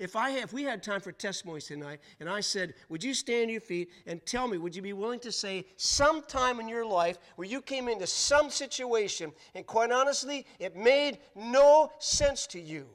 [0.00, 3.48] If I if we had time for testimonies tonight, and I said, would you stand
[3.48, 6.86] to your feet and tell me, would you be willing to say sometime in your
[6.86, 12.60] life where you came into some situation, and quite honestly, it made no sense to
[12.60, 12.86] you?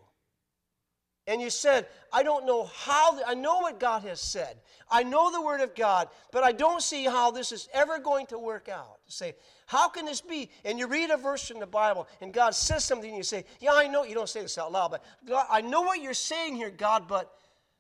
[1.28, 4.58] And you said, I don't know how, I know what God has said.
[4.90, 8.28] I know the Word of God, but I don't see how this is ever going
[8.28, 9.00] to work out.
[9.08, 9.34] Say,
[9.66, 10.52] how can this be?
[10.64, 13.46] And you read a verse in the Bible, and God says something, and you say,
[13.60, 14.04] Yeah, I know.
[14.04, 17.08] You don't say this out loud, but God, I know what you're saying here, God,
[17.08, 17.34] but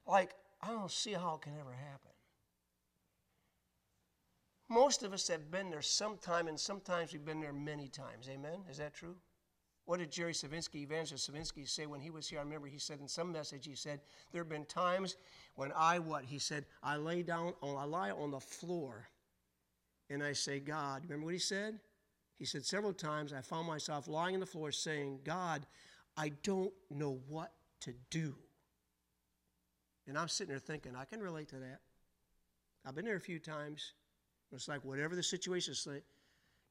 [0.07, 0.31] like,
[0.61, 2.11] I don't see how it can ever happen.
[4.67, 8.27] Most of us have been there sometime, and sometimes we've been there many times.
[8.27, 8.61] Amen?
[8.69, 9.15] Is that true?
[9.85, 12.39] What did Jerry Savinsky, Evangelist Savinsky, say when he was here?
[12.39, 13.99] I remember he said in some message, he said,
[14.31, 15.15] There have been times
[15.55, 16.25] when I, what?
[16.25, 19.07] He said, I lay down, on, I lie on the floor
[20.09, 21.79] and I say, God, remember what he said?
[22.37, 25.65] He said several times, I found myself lying on the floor saying, God,
[26.17, 28.35] I don't know what to do.
[30.07, 31.79] And I'm sitting there thinking, I can relate to that.
[32.85, 33.93] I've been there a few times.
[34.51, 35.87] It's like whatever the situation is,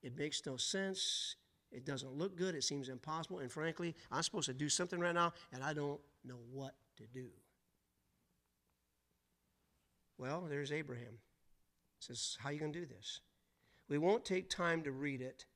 [0.03, 1.37] it makes no sense.
[1.75, 2.55] It doesn't look good.
[2.55, 3.41] It seems impossible.
[3.41, 7.05] And frankly, I'm supposed to do something right now, and I don't know what to
[7.13, 7.27] do.
[10.17, 11.19] Well, there's Abraham.
[11.99, 13.21] Says, how are you going to do this?
[13.89, 15.47] We won't take time to read it.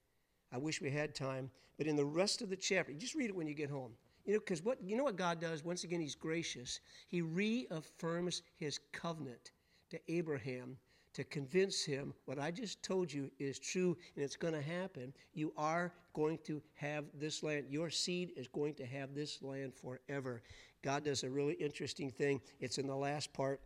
[0.52, 1.50] I wish we had time.
[1.76, 3.92] But in the rest of the chapter, just read it when you get home.
[4.24, 5.64] You know, because what you know what God does?
[5.64, 6.80] Once again, He's gracious.
[7.06, 9.52] He reaffirms His covenant
[9.90, 10.76] to Abraham
[11.18, 15.12] to convince him what I just told you is true and it's going to happen.
[15.34, 17.64] You are going to have this land.
[17.68, 20.42] Your seed is going to have this land forever.
[20.80, 22.40] God does a really interesting thing.
[22.60, 23.60] It's in the last part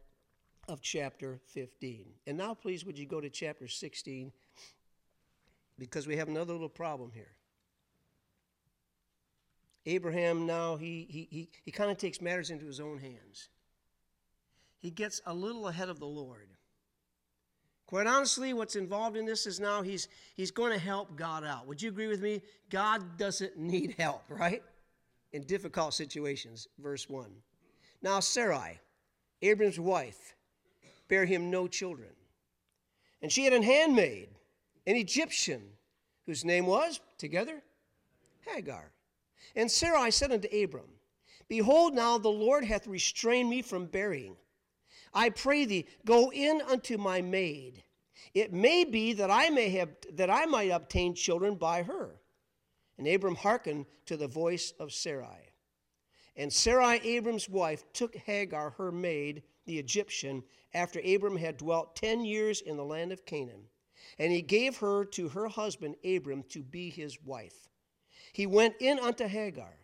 [0.67, 2.07] of chapter 15.
[2.27, 4.33] And now, please, would you go to chapter 16?
[5.79, 7.35] Because we have another little problem here.
[9.85, 13.51] Abraham now, he, he, he, he kind of takes matters into his own hands.
[14.79, 16.49] He gets a little ahead of the Lord.
[17.93, 21.67] Quite honestly, what's involved in this is now he's, he's going to help God out.
[21.67, 22.41] Would you agree with me?
[22.71, 24.63] God doesn't need help, right?
[25.35, 26.69] In difficult situations.
[26.79, 27.27] Verse 1.
[28.01, 28.81] Now, Sarai,
[29.43, 30.35] Abram's wife,
[31.09, 32.09] bare him no children.
[33.21, 34.31] And she had an handmaid,
[34.87, 35.61] an Egyptian,
[36.25, 37.63] whose name was, together,
[38.41, 38.91] Hagar.
[39.55, 40.89] And Sarai said unto Abram,
[41.47, 44.37] Behold, now the Lord hath restrained me from bearing.
[45.15, 47.83] I pray thee, go in unto my maid.
[48.35, 52.21] It may be that I may have that I might obtain children by her.
[52.99, 55.53] And Abram hearkened to the voice of Sarai.
[56.37, 62.25] And Sarai, Abram's wife, took Hagar, her maid, the Egyptian, after Abram had dwelt ten
[62.25, 63.69] years in the land of Canaan.
[64.19, 67.69] And he gave her to her husband Abram to be his wife.
[68.33, 69.75] He went in unto Hagar,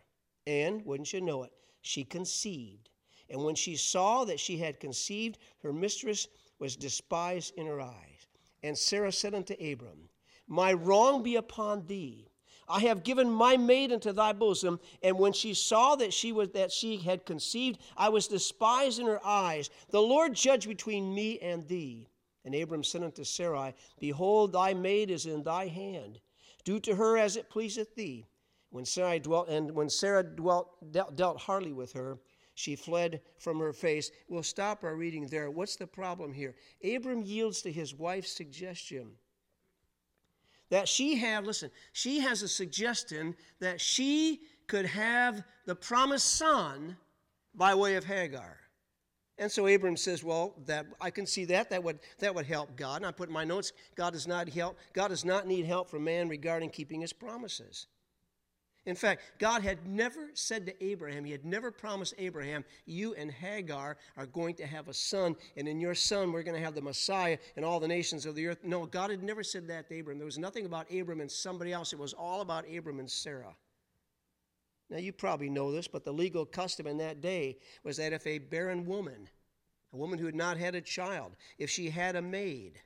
[0.47, 2.88] and, wouldn't you know it, she conceived.
[3.29, 8.27] And when she saw that she had conceived, her mistress was despised in her eyes.
[8.63, 10.09] And Sarah said unto Abram,
[10.47, 12.29] My wrong be upon thee.
[12.67, 16.49] I have given my maid into thy bosom, and when she saw that she was
[16.49, 19.71] that she had conceived, I was despised in her eyes.
[19.89, 22.07] The Lord judge between me and thee.
[22.45, 26.19] And Abram said unto Sarai, Behold, thy maid is in thy hand.
[26.63, 28.25] Do to her as it pleaseth thee.
[28.69, 32.19] When Sarah dwelt, and when Sarah dwelt, dealt, dealt hardly with her,
[32.59, 34.11] she fled from her face.
[34.27, 35.49] We'll stop our reading there.
[35.49, 36.55] What's the problem here?
[36.83, 39.11] Abram yields to his wife's suggestion
[40.69, 46.97] that she have, listen, she has a suggestion that she could have the promised son
[47.55, 48.57] by way of Hagar.
[49.37, 51.69] And so Abram says, Well, that I can see that.
[51.69, 52.97] That would that would help God.
[52.97, 55.89] And I put in my notes, God does not help, God does not need help
[55.89, 57.87] from man regarding keeping his promises.
[58.85, 63.29] In fact, God had never said to Abraham, He had never promised Abraham, you and
[63.29, 66.75] Hagar are going to have a son, and in your son we're going to have
[66.75, 68.63] the Messiah and all the nations of the earth.
[68.63, 70.17] No, God had never said that to Abraham.
[70.17, 73.55] There was nothing about Abram and somebody else, it was all about Abram and Sarah.
[74.89, 78.25] Now, you probably know this, but the legal custom in that day was that if
[78.25, 79.29] a barren woman,
[79.93, 82.79] a woman who had not had a child, if she had a maid,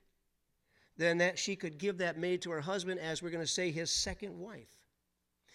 [0.98, 3.72] then that she could give that maid to her husband as we're going to say
[3.72, 4.83] his second wife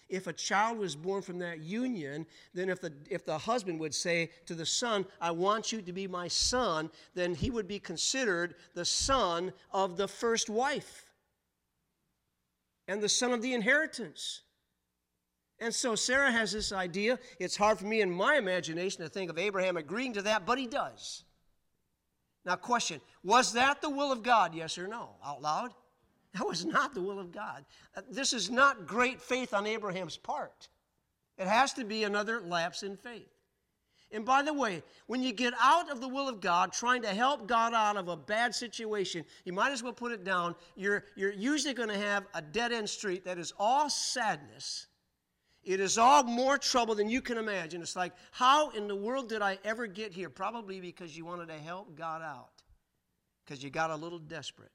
[0.08, 3.94] if a child was born from that union, then if the, if the husband would
[3.94, 7.78] say to the son, I want you to be my son, then he would be
[7.78, 11.06] considered the son of the first wife
[12.86, 14.42] and the son of the inheritance.
[15.60, 17.18] And so Sarah has this idea.
[17.38, 20.58] It's hard for me in my imagination to think of Abraham agreeing to that, but
[20.58, 21.24] he does.
[22.44, 24.54] Now, question Was that the will of God?
[24.54, 25.16] Yes or no?
[25.24, 25.74] Out loud?
[26.34, 27.64] That was not the will of God.
[27.96, 30.68] Uh, this is not great faith on Abraham's part.
[31.38, 33.32] It has to be another lapse in faith.
[34.10, 37.08] And by the way, when you get out of the will of God, trying to
[37.08, 40.54] help God out of a bad situation, you might as well put it down.
[40.76, 44.86] You're, you're usually going to have a dead end street that is all sadness.
[45.62, 47.82] It is all more trouble than you can imagine.
[47.82, 50.30] It's like, how in the world did I ever get here?
[50.30, 52.62] Probably because you wanted to help God out,
[53.44, 54.72] because you got a little desperate.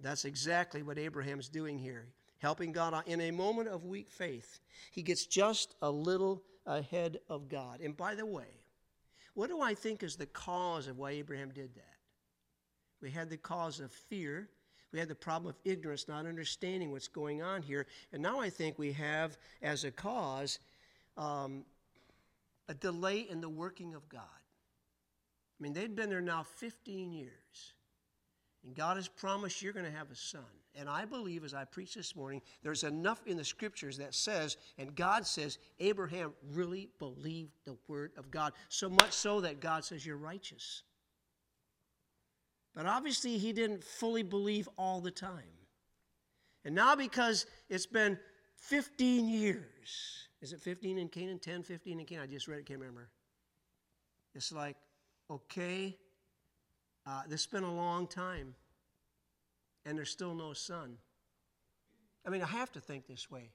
[0.00, 2.06] That's exactly what Abraham's doing here,
[2.38, 4.60] helping God in a moment of weak faith.
[4.92, 7.80] He gets just a little ahead of God.
[7.80, 8.62] And by the way,
[9.34, 11.84] what do I think is the cause of why Abraham did that?
[13.00, 14.48] We had the cause of fear.
[14.92, 17.86] We had the problem of ignorance, not understanding what's going on here.
[18.12, 20.58] And now I think we have, as a cause,
[21.16, 21.64] um,
[22.68, 24.22] a delay in the working of God.
[25.58, 27.74] I mean, they'd been there now 15 years.
[28.64, 30.44] And God has promised you're going to have a son.
[30.74, 34.56] And I believe, as I preach this morning, there's enough in the scriptures that says,
[34.78, 38.52] and God says, Abraham really believed the word of God.
[38.68, 40.82] So much so that God says, You're righteous.
[42.74, 45.56] But obviously, he didn't fully believe all the time.
[46.64, 48.18] And now, because it's been
[48.56, 51.38] 15 years, is it 15 in Canaan?
[51.38, 52.28] 10, 15 in Canaan?
[52.28, 53.08] I just read it, can't remember.
[54.34, 54.76] It's like,
[55.28, 55.96] okay,
[57.08, 58.54] uh, this has been a long time.
[59.86, 60.98] and there's still no son.
[62.26, 63.52] I mean, I have to think this way.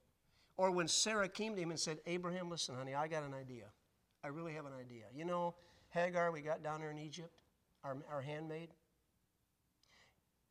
[0.58, 3.66] Or when Sarah came to him and said, Abraham, listen, honey, I got an idea.
[4.24, 5.04] I really have an idea.
[5.16, 5.54] You know,
[5.90, 7.32] Hagar, we got down there in Egypt,
[7.84, 8.70] our, our handmaid.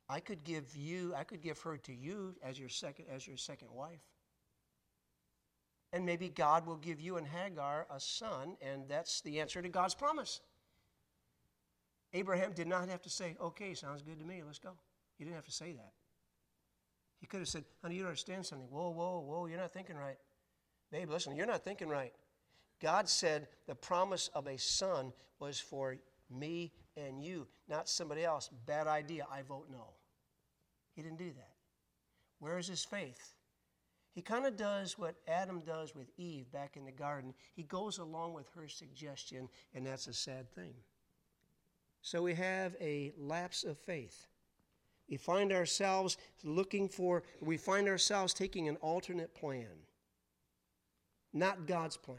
[0.09, 3.37] I could give you, I could give her to you as your second, as your
[3.37, 4.03] second wife.
[5.93, 9.69] And maybe God will give you and Hagar a son, and that's the answer to
[9.69, 10.41] God's promise.
[12.13, 14.71] Abraham did not have to say, okay, sounds good to me, let's go.
[15.17, 15.93] He didn't have to say that.
[17.21, 18.67] He could have said, honey, you don't understand something.
[18.69, 20.19] Whoa, whoa, whoa, you're not thinking right.
[20.91, 22.13] Babe, listen, you're not thinking right.
[22.81, 25.97] God said the promise of a son was for
[26.29, 28.51] me and you, not somebody else.
[28.67, 29.27] Bad idea.
[29.31, 29.95] I vote no.
[30.95, 31.53] He didn't do that.
[32.41, 33.35] Where is his faith?
[34.15, 37.33] He kind of does what Adam does with Eve back in the garden.
[37.55, 40.75] He goes along with her suggestion, and that's a sad thing.
[42.03, 44.27] So we have a lapse of faith.
[45.09, 49.69] We find ourselves looking for, we find ourselves taking an alternate plan,
[51.33, 52.19] not God's plan.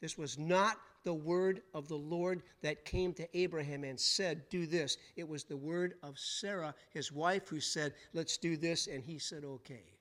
[0.00, 4.66] This was not the word of the Lord that came to Abraham and said, Do
[4.66, 4.98] this.
[5.16, 9.18] It was the word of Sarah, his wife, who said, Let's do this, and he
[9.18, 9.94] said, Okay.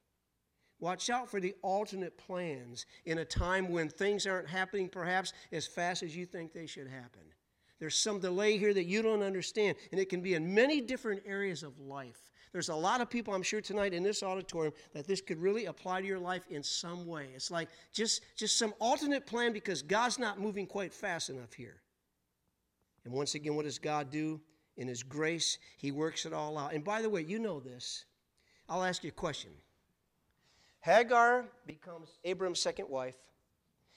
[0.79, 5.65] Watch out for the alternate plans in a time when things aren't happening perhaps as
[5.65, 7.21] fast as you think they should happen.
[7.79, 11.23] There's some delay here that you don't understand, and it can be in many different
[11.25, 12.31] areas of life.
[12.53, 15.65] There's a lot of people, I'm sure, tonight in this auditorium that this could really
[15.65, 17.29] apply to your life in some way.
[17.35, 21.81] It's like just, just some alternate plan because God's not moving quite fast enough here.
[23.05, 24.39] And once again, what does God do?
[24.77, 26.73] In His grace, He works it all out.
[26.73, 28.05] And by the way, you know this.
[28.69, 29.51] I'll ask you a question.
[30.81, 33.15] Hagar becomes Abram's second wife,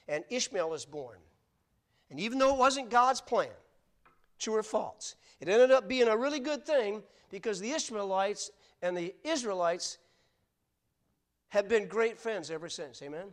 [0.07, 1.19] and Ishmael is born.
[2.09, 3.49] And even though it wasn't God's plan,
[4.39, 5.15] True or false?
[5.39, 9.97] It ended up being a really good thing because the Ishmaelites and the Israelites
[11.49, 13.01] have been great friends ever since.
[13.01, 13.27] Amen?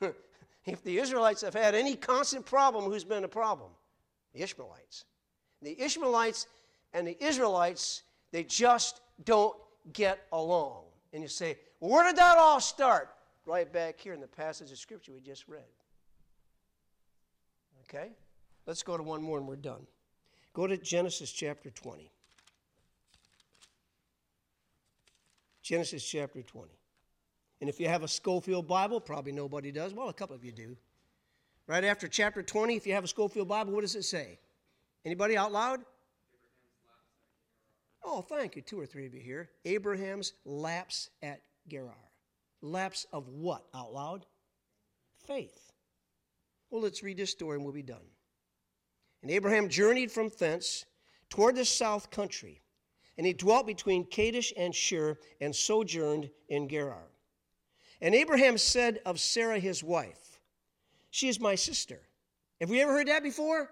[0.66, 3.70] if the Israelites have had any constant problem, who's been a problem?
[4.34, 5.04] The Ishmaelites.
[5.62, 6.46] The Ishmaelites
[6.92, 9.56] and the Israelites, they just don't
[9.92, 10.82] get along.
[11.12, 13.10] And you say, well, where did that all start?
[13.46, 15.62] Right back here in the passage of Scripture we just read.
[17.82, 18.10] Okay?
[18.66, 19.86] Let's go to one more and we're done.
[20.52, 22.10] Go to Genesis chapter 20.
[25.62, 26.70] Genesis chapter 20.
[27.60, 29.94] And if you have a Scofield Bible, probably nobody does.
[29.94, 30.76] Well, a couple of you do.
[31.66, 34.38] Right after chapter 20, if you have a Scofield Bible, what does it say?
[35.04, 35.80] Anybody out loud?
[38.04, 38.62] Oh, thank you.
[38.62, 39.48] Two or three of you here.
[39.64, 41.94] Abraham's lapse at Gerar.
[42.60, 44.26] Lapse of what out loud?
[45.26, 45.72] Faith.
[46.70, 48.04] Well, let's read this story and we'll be done.
[49.24, 50.84] And Abraham journeyed from thence
[51.30, 52.60] toward the south country,
[53.16, 57.08] and he dwelt between Kadesh and Shur, and sojourned in Gerar.
[58.02, 60.38] And Abraham said of Sarah his wife,
[61.08, 62.02] She is my sister.
[62.60, 63.70] Have we ever heard that before?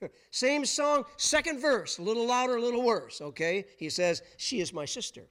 [0.30, 3.64] Same song, second verse, a little louder, a little worse, okay?
[3.78, 5.24] He says, She is my sister.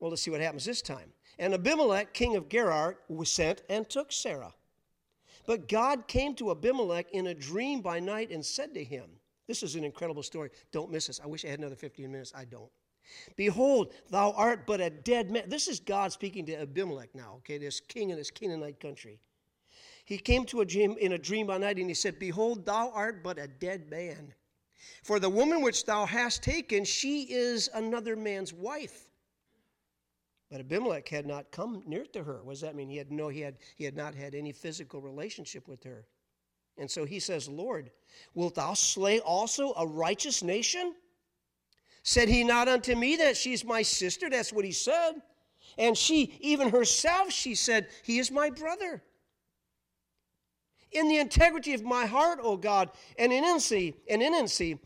[0.00, 1.12] Well, let's see what happens this time.
[1.38, 4.54] And Abimelech, king of Gerar, was sent and took Sarah.
[5.46, 9.04] But God came to Abimelech in a dream by night and said to him,
[9.46, 10.50] This is an incredible story.
[10.72, 11.20] Don't miss this.
[11.22, 12.32] I wish I had another 15 minutes.
[12.34, 12.70] I don't.
[13.36, 15.44] Behold, thou art but a dead man.
[15.48, 19.20] This is God speaking to Abimelech now, okay, this king in this Canaanite country.
[20.06, 22.90] He came to a dream in a dream by night and he said, Behold, thou
[22.90, 24.34] art but a dead man.
[25.02, 29.03] For the woman which thou hast taken, she is another man's wife.
[30.54, 32.44] But Abimelech had not come near to her.
[32.44, 32.88] What does that mean?
[32.88, 36.06] He had no, he had he had not had any physical relationship with her.
[36.78, 37.90] And so he says, Lord,
[38.34, 40.94] wilt thou slay also a righteous nation?
[42.04, 44.30] Said he not unto me that she's my sister?
[44.30, 45.14] That's what he said.
[45.76, 49.02] And she, even herself, she said, He is my brother.
[50.92, 54.78] In the integrity of my heart, O God, and in innocency, and innocency,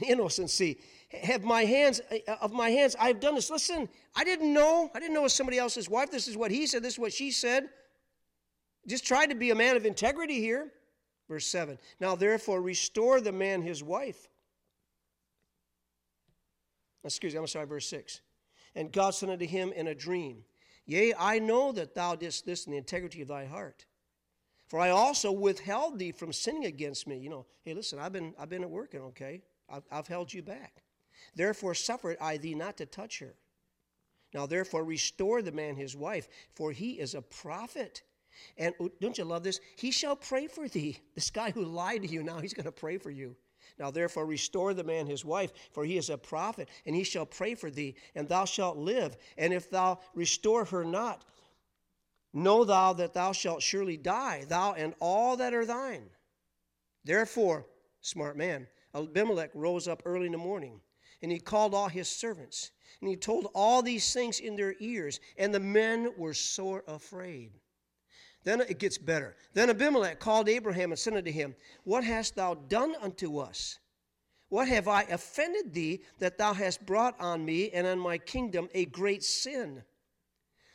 [0.00, 0.78] innocency,
[1.22, 2.96] have my hands uh, of my hands.
[2.98, 3.50] I've done this.
[3.50, 6.50] Listen i didn't know i didn't know it was somebody else's wife this is what
[6.50, 7.68] he said this is what she said.
[8.86, 10.70] Just try to be a man of integrity here.
[11.28, 14.28] Verse 7 now therefore restore the man his wife.
[17.04, 18.20] Excuse me i'm sorry verse 6
[18.74, 20.44] and god said unto him in a dream
[20.86, 23.86] yea i know that thou didst this in the integrity of thy heart.
[24.66, 27.18] For i also withheld thee from sinning against me.
[27.18, 29.42] You know hey listen i've been i've been at working okay.
[29.66, 30.83] I've, I've held you back
[31.34, 33.34] Therefore suffered I thee not to touch her.
[34.32, 38.02] Now therefore restore the man his wife, for he is a prophet.
[38.58, 39.60] And oh, don't you love this?
[39.76, 40.98] He shall pray for thee.
[41.14, 43.36] This guy who lied to you, now he's going to pray for you.
[43.78, 47.26] Now therefore restore the man his wife, for he is a prophet, and he shall
[47.26, 49.16] pray for thee, and thou shalt live.
[49.38, 51.24] And if thou restore her not,
[52.32, 56.10] know thou that thou shalt surely die, thou and all that are thine.
[57.04, 57.66] Therefore,
[58.00, 60.80] smart man, Abimelech rose up early in the morning,
[61.24, 62.70] and he called all his servants,
[63.00, 67.50] and he told all these things in their ears, and the men were sore afraid.
[68.44, 69.34] Then it gets better.
[69.54, 73.78] Then Abimelech called Abraham and said unto him, What hast thou done unto us?
[74.50, 78.68] What have I offended thee that thou hast brought on me and on my kingdom
[78.74, 79.82] a great sin?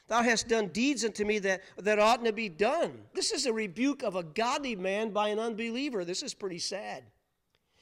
[0.08, 3.04] Thou hast done deeds unto me that, that oughtn't to be done.
[3.14, 6.04] This is a rebuke of a godly man by an unbeliever.
[6.04, 7.04] This is pretty sad.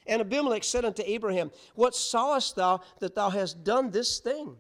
[0.08, 4.56] And Abimelech said unto Abraham, What sawest thou that thou hast done this thing?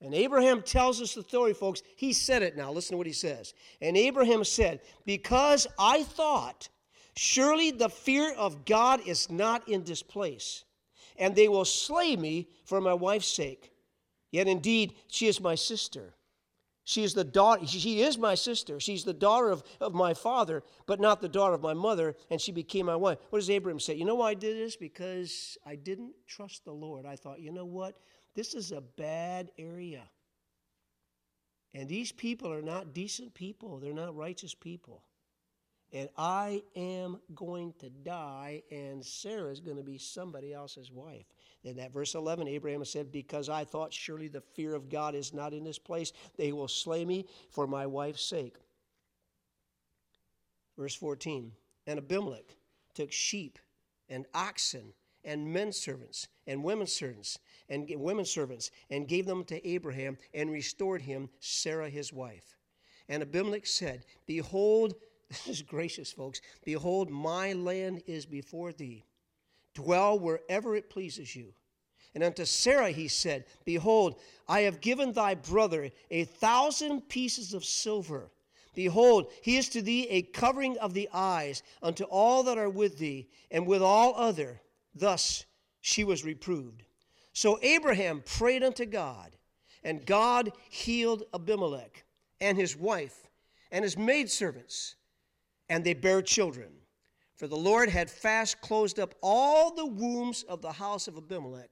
[0.00, 1.82] And Abraham tells us the story, folks.
[1.96, 2.72] He said it now.
[2.72, 3.52] Listen to what he says.
[3.82, 6.68] And Abraham said, Because I thought,
[7.16, 10.64] surely the fear of God is not in this place,
[11.18, 13.72] and they will slay me for my wife's sake.
[14.30, 16.14] Yet indeed, she is my sister.
[16.84, 18.80] She is the daughter, she is my sister.
[18.80, 22.40] She's the daughter of, of my father, but not the daughter of my mother, and
[22.40, 23.18] she became my wife.
[23.30, 23.94] What does Abraham say?
[23.94, 24.76] You know why I did this?
[24.76, 27.06] Because I didn't trust the Lord.
[27.06, 27.96] I thought, you know what?
[28.34, 30.02] This is a bad area.
[31.74, 35.04] And these people are not decent people, they're not righteous people.
[35.92, 41.26] And I am going to die, and Sarah is going to be somebody else's wife.
[41.62, 45.34] Then that verse 11, Abraham said, Because I thought surely the fear of God is
[45.34, 48.56] not in this place, they will slay me for my wife's sake.
[50.78, 51.52] Verse 14,
[51.86, 52.56] and Abimelech
[52.94, 53.58] took sheep
[54.08, 54.94] and oxen
[55.24, 57.38] and men servants and women servants
[57.68, 62.56] and women servants and gave them to Abraham and restored him Sarah his wife.
[63.08, 64.94] And Abimelech said, Behold,
[65.28, 66.40] this is gracious, folks.
[66.64, 69.04] Behold, my land is before thee.
[69.74, 71.52] Dwell wherever it pleases you.
[72.14, 77.64] And unto Sarah he said, Behold, I have given thy brother a thousand pieces of
[77.64, 78.30] silver.
[78.74, 82.98] Behold, he is to thee a covering of the eyes unto all that are with
[82.98, 84.60] thee, and with all other.
[84.94, 85.44] Thus
[85.80, 86.82] she was reproved.
[87.32, 89.36] So Abraham prayed unto God,
[89.84, 92.04] and God healed Abimelech
[92.40, 93.28] and his wife
[93.70, 94.96] and his maidservants,
[95.68, 96.70] and they bare children.
[97.40, 101.70] For the Lord had fast closed up all the wombs of the house of Abimelech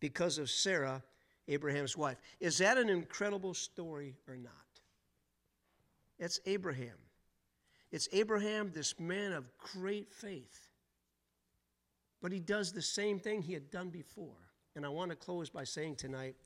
[0.00, 1.02] because of Sarah,
[1.48, 2.18] Abraham's wife.
[2.40, 4.52] Is that an incredible story or not?
[6.18, 6.98] It's Abraham.
[7.90, 10.68] It's Abraham, this man of great faith.
[12.20, 14.36] But he does the same thing he had done before.
[14.76, 16.36] And I want to close by saying tonight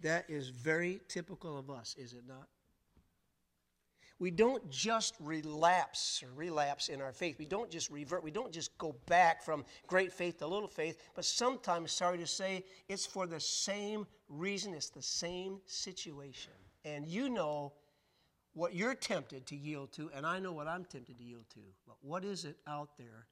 [0.00, 2.48] that is very typical of us, is it not?
[4.18, 7.38] We don't just relapse or relapse in our faith.
[7.38, 8.22] We don't just revert.
[8.22, 10.98] We don't just go back from great faith to little faith.
[11.14, 16.52] But sometimes, sorry to say, it's for the same reason, it's the same situation.
[16.84, 17.72] And you know
[18.54, 21.60] what you're tempted to yield to, and I know what I'm tempted to yield to.
[21.86, 23.26] But what is it out there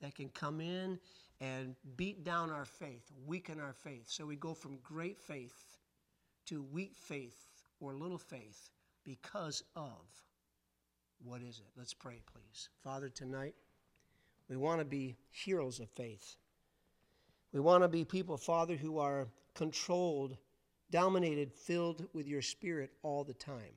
[0.00, 0.98] that can come in
[1.40, 4.04] and beat down our faith, weaken our faith.
[4.06, 5.78] So we go from great faith
[6.46, 7.46] to weak faith
[7.80, 8.70] or little faith
[9.04, 10.00] because of
[11.24, 11.66] what is it?
[11.76, 12.68] Let's pray, please.
[12.82, 13.54] Father, tonight
[14.48, 16.36] we want to be heroes of faith.
[17.52, 20.36] We want to be people, Father, who are controlled,
[20.90, 23.74] dominated, filled with your Spirit all the time.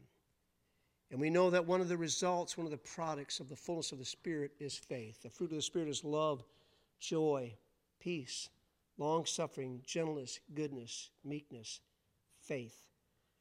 [1.12, 3.92] And we know that one of the results, one of the products of the fullness
[3.92, 5.22] of the Spirit is faith.
[5.22, 6.44] The fruit of the Spirit is love,
[7.00, 7.54] joy,
[8.00, 8.50] peace,
[8.98, 11.80] long suffering, gentleness, goodness, meekness,
[12.42, 12.86] faith,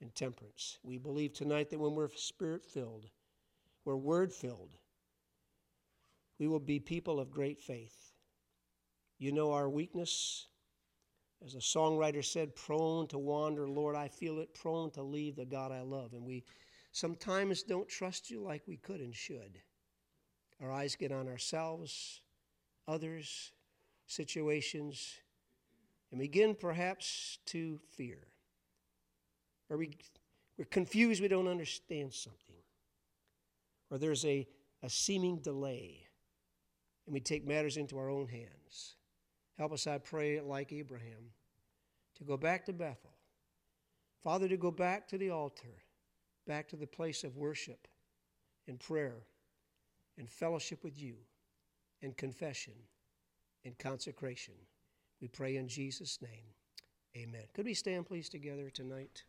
[0.00, 0.78] and temperance.
[0.82, 3.08] We believe tonight that when we're spirit filled,
[3.84, 4.76] we're word filled,
[6.38, 8.12] we will be people of great faith.
[9.18, 10.48] You know our weakness.
[11.44, 15.44] As a songwriter said, prone to wander, Lord, I feel it, prone to leave the
[15.44, 16.14] God I love.
[16.14, 16.44] And we
[16.92, 19.60] sometimes don't trust you like we could and should.
[20.60, 22.22] Our eyes get on ourselves,
[22.88, 23.52] others,
[24.06, 25.14] situations,
[26.10, 28.28] and begin perhaps to fear.
[29.70, 29.96] Or we,
[30.58, 32.56] we're confused, we don't understand something.
[33.90, 34.46] Or there's a,
[34.82, 36.06] a seeming delay,
[37.06, 38.96] and we take matters into our own hands.
[39.58, 41.30] Help us, I pray, like Abraham,
[42.16, 43.14] to go back to Bethel.
[44.22, 45.84] Father, to go back to the altar
[46.46, 47.88] back to the place of worship
[48.68, 49.26] and prayer
[50.18, 51.16] and fellowship with you
[52.02, 52.74] and confession
[53.64, 54.54] and consecration.
[55.20, 56.44] We pray in Jesus' name.
[57.16, 57.44] Amen.
[57.54, 59.24] Could we stand, please, together tonight?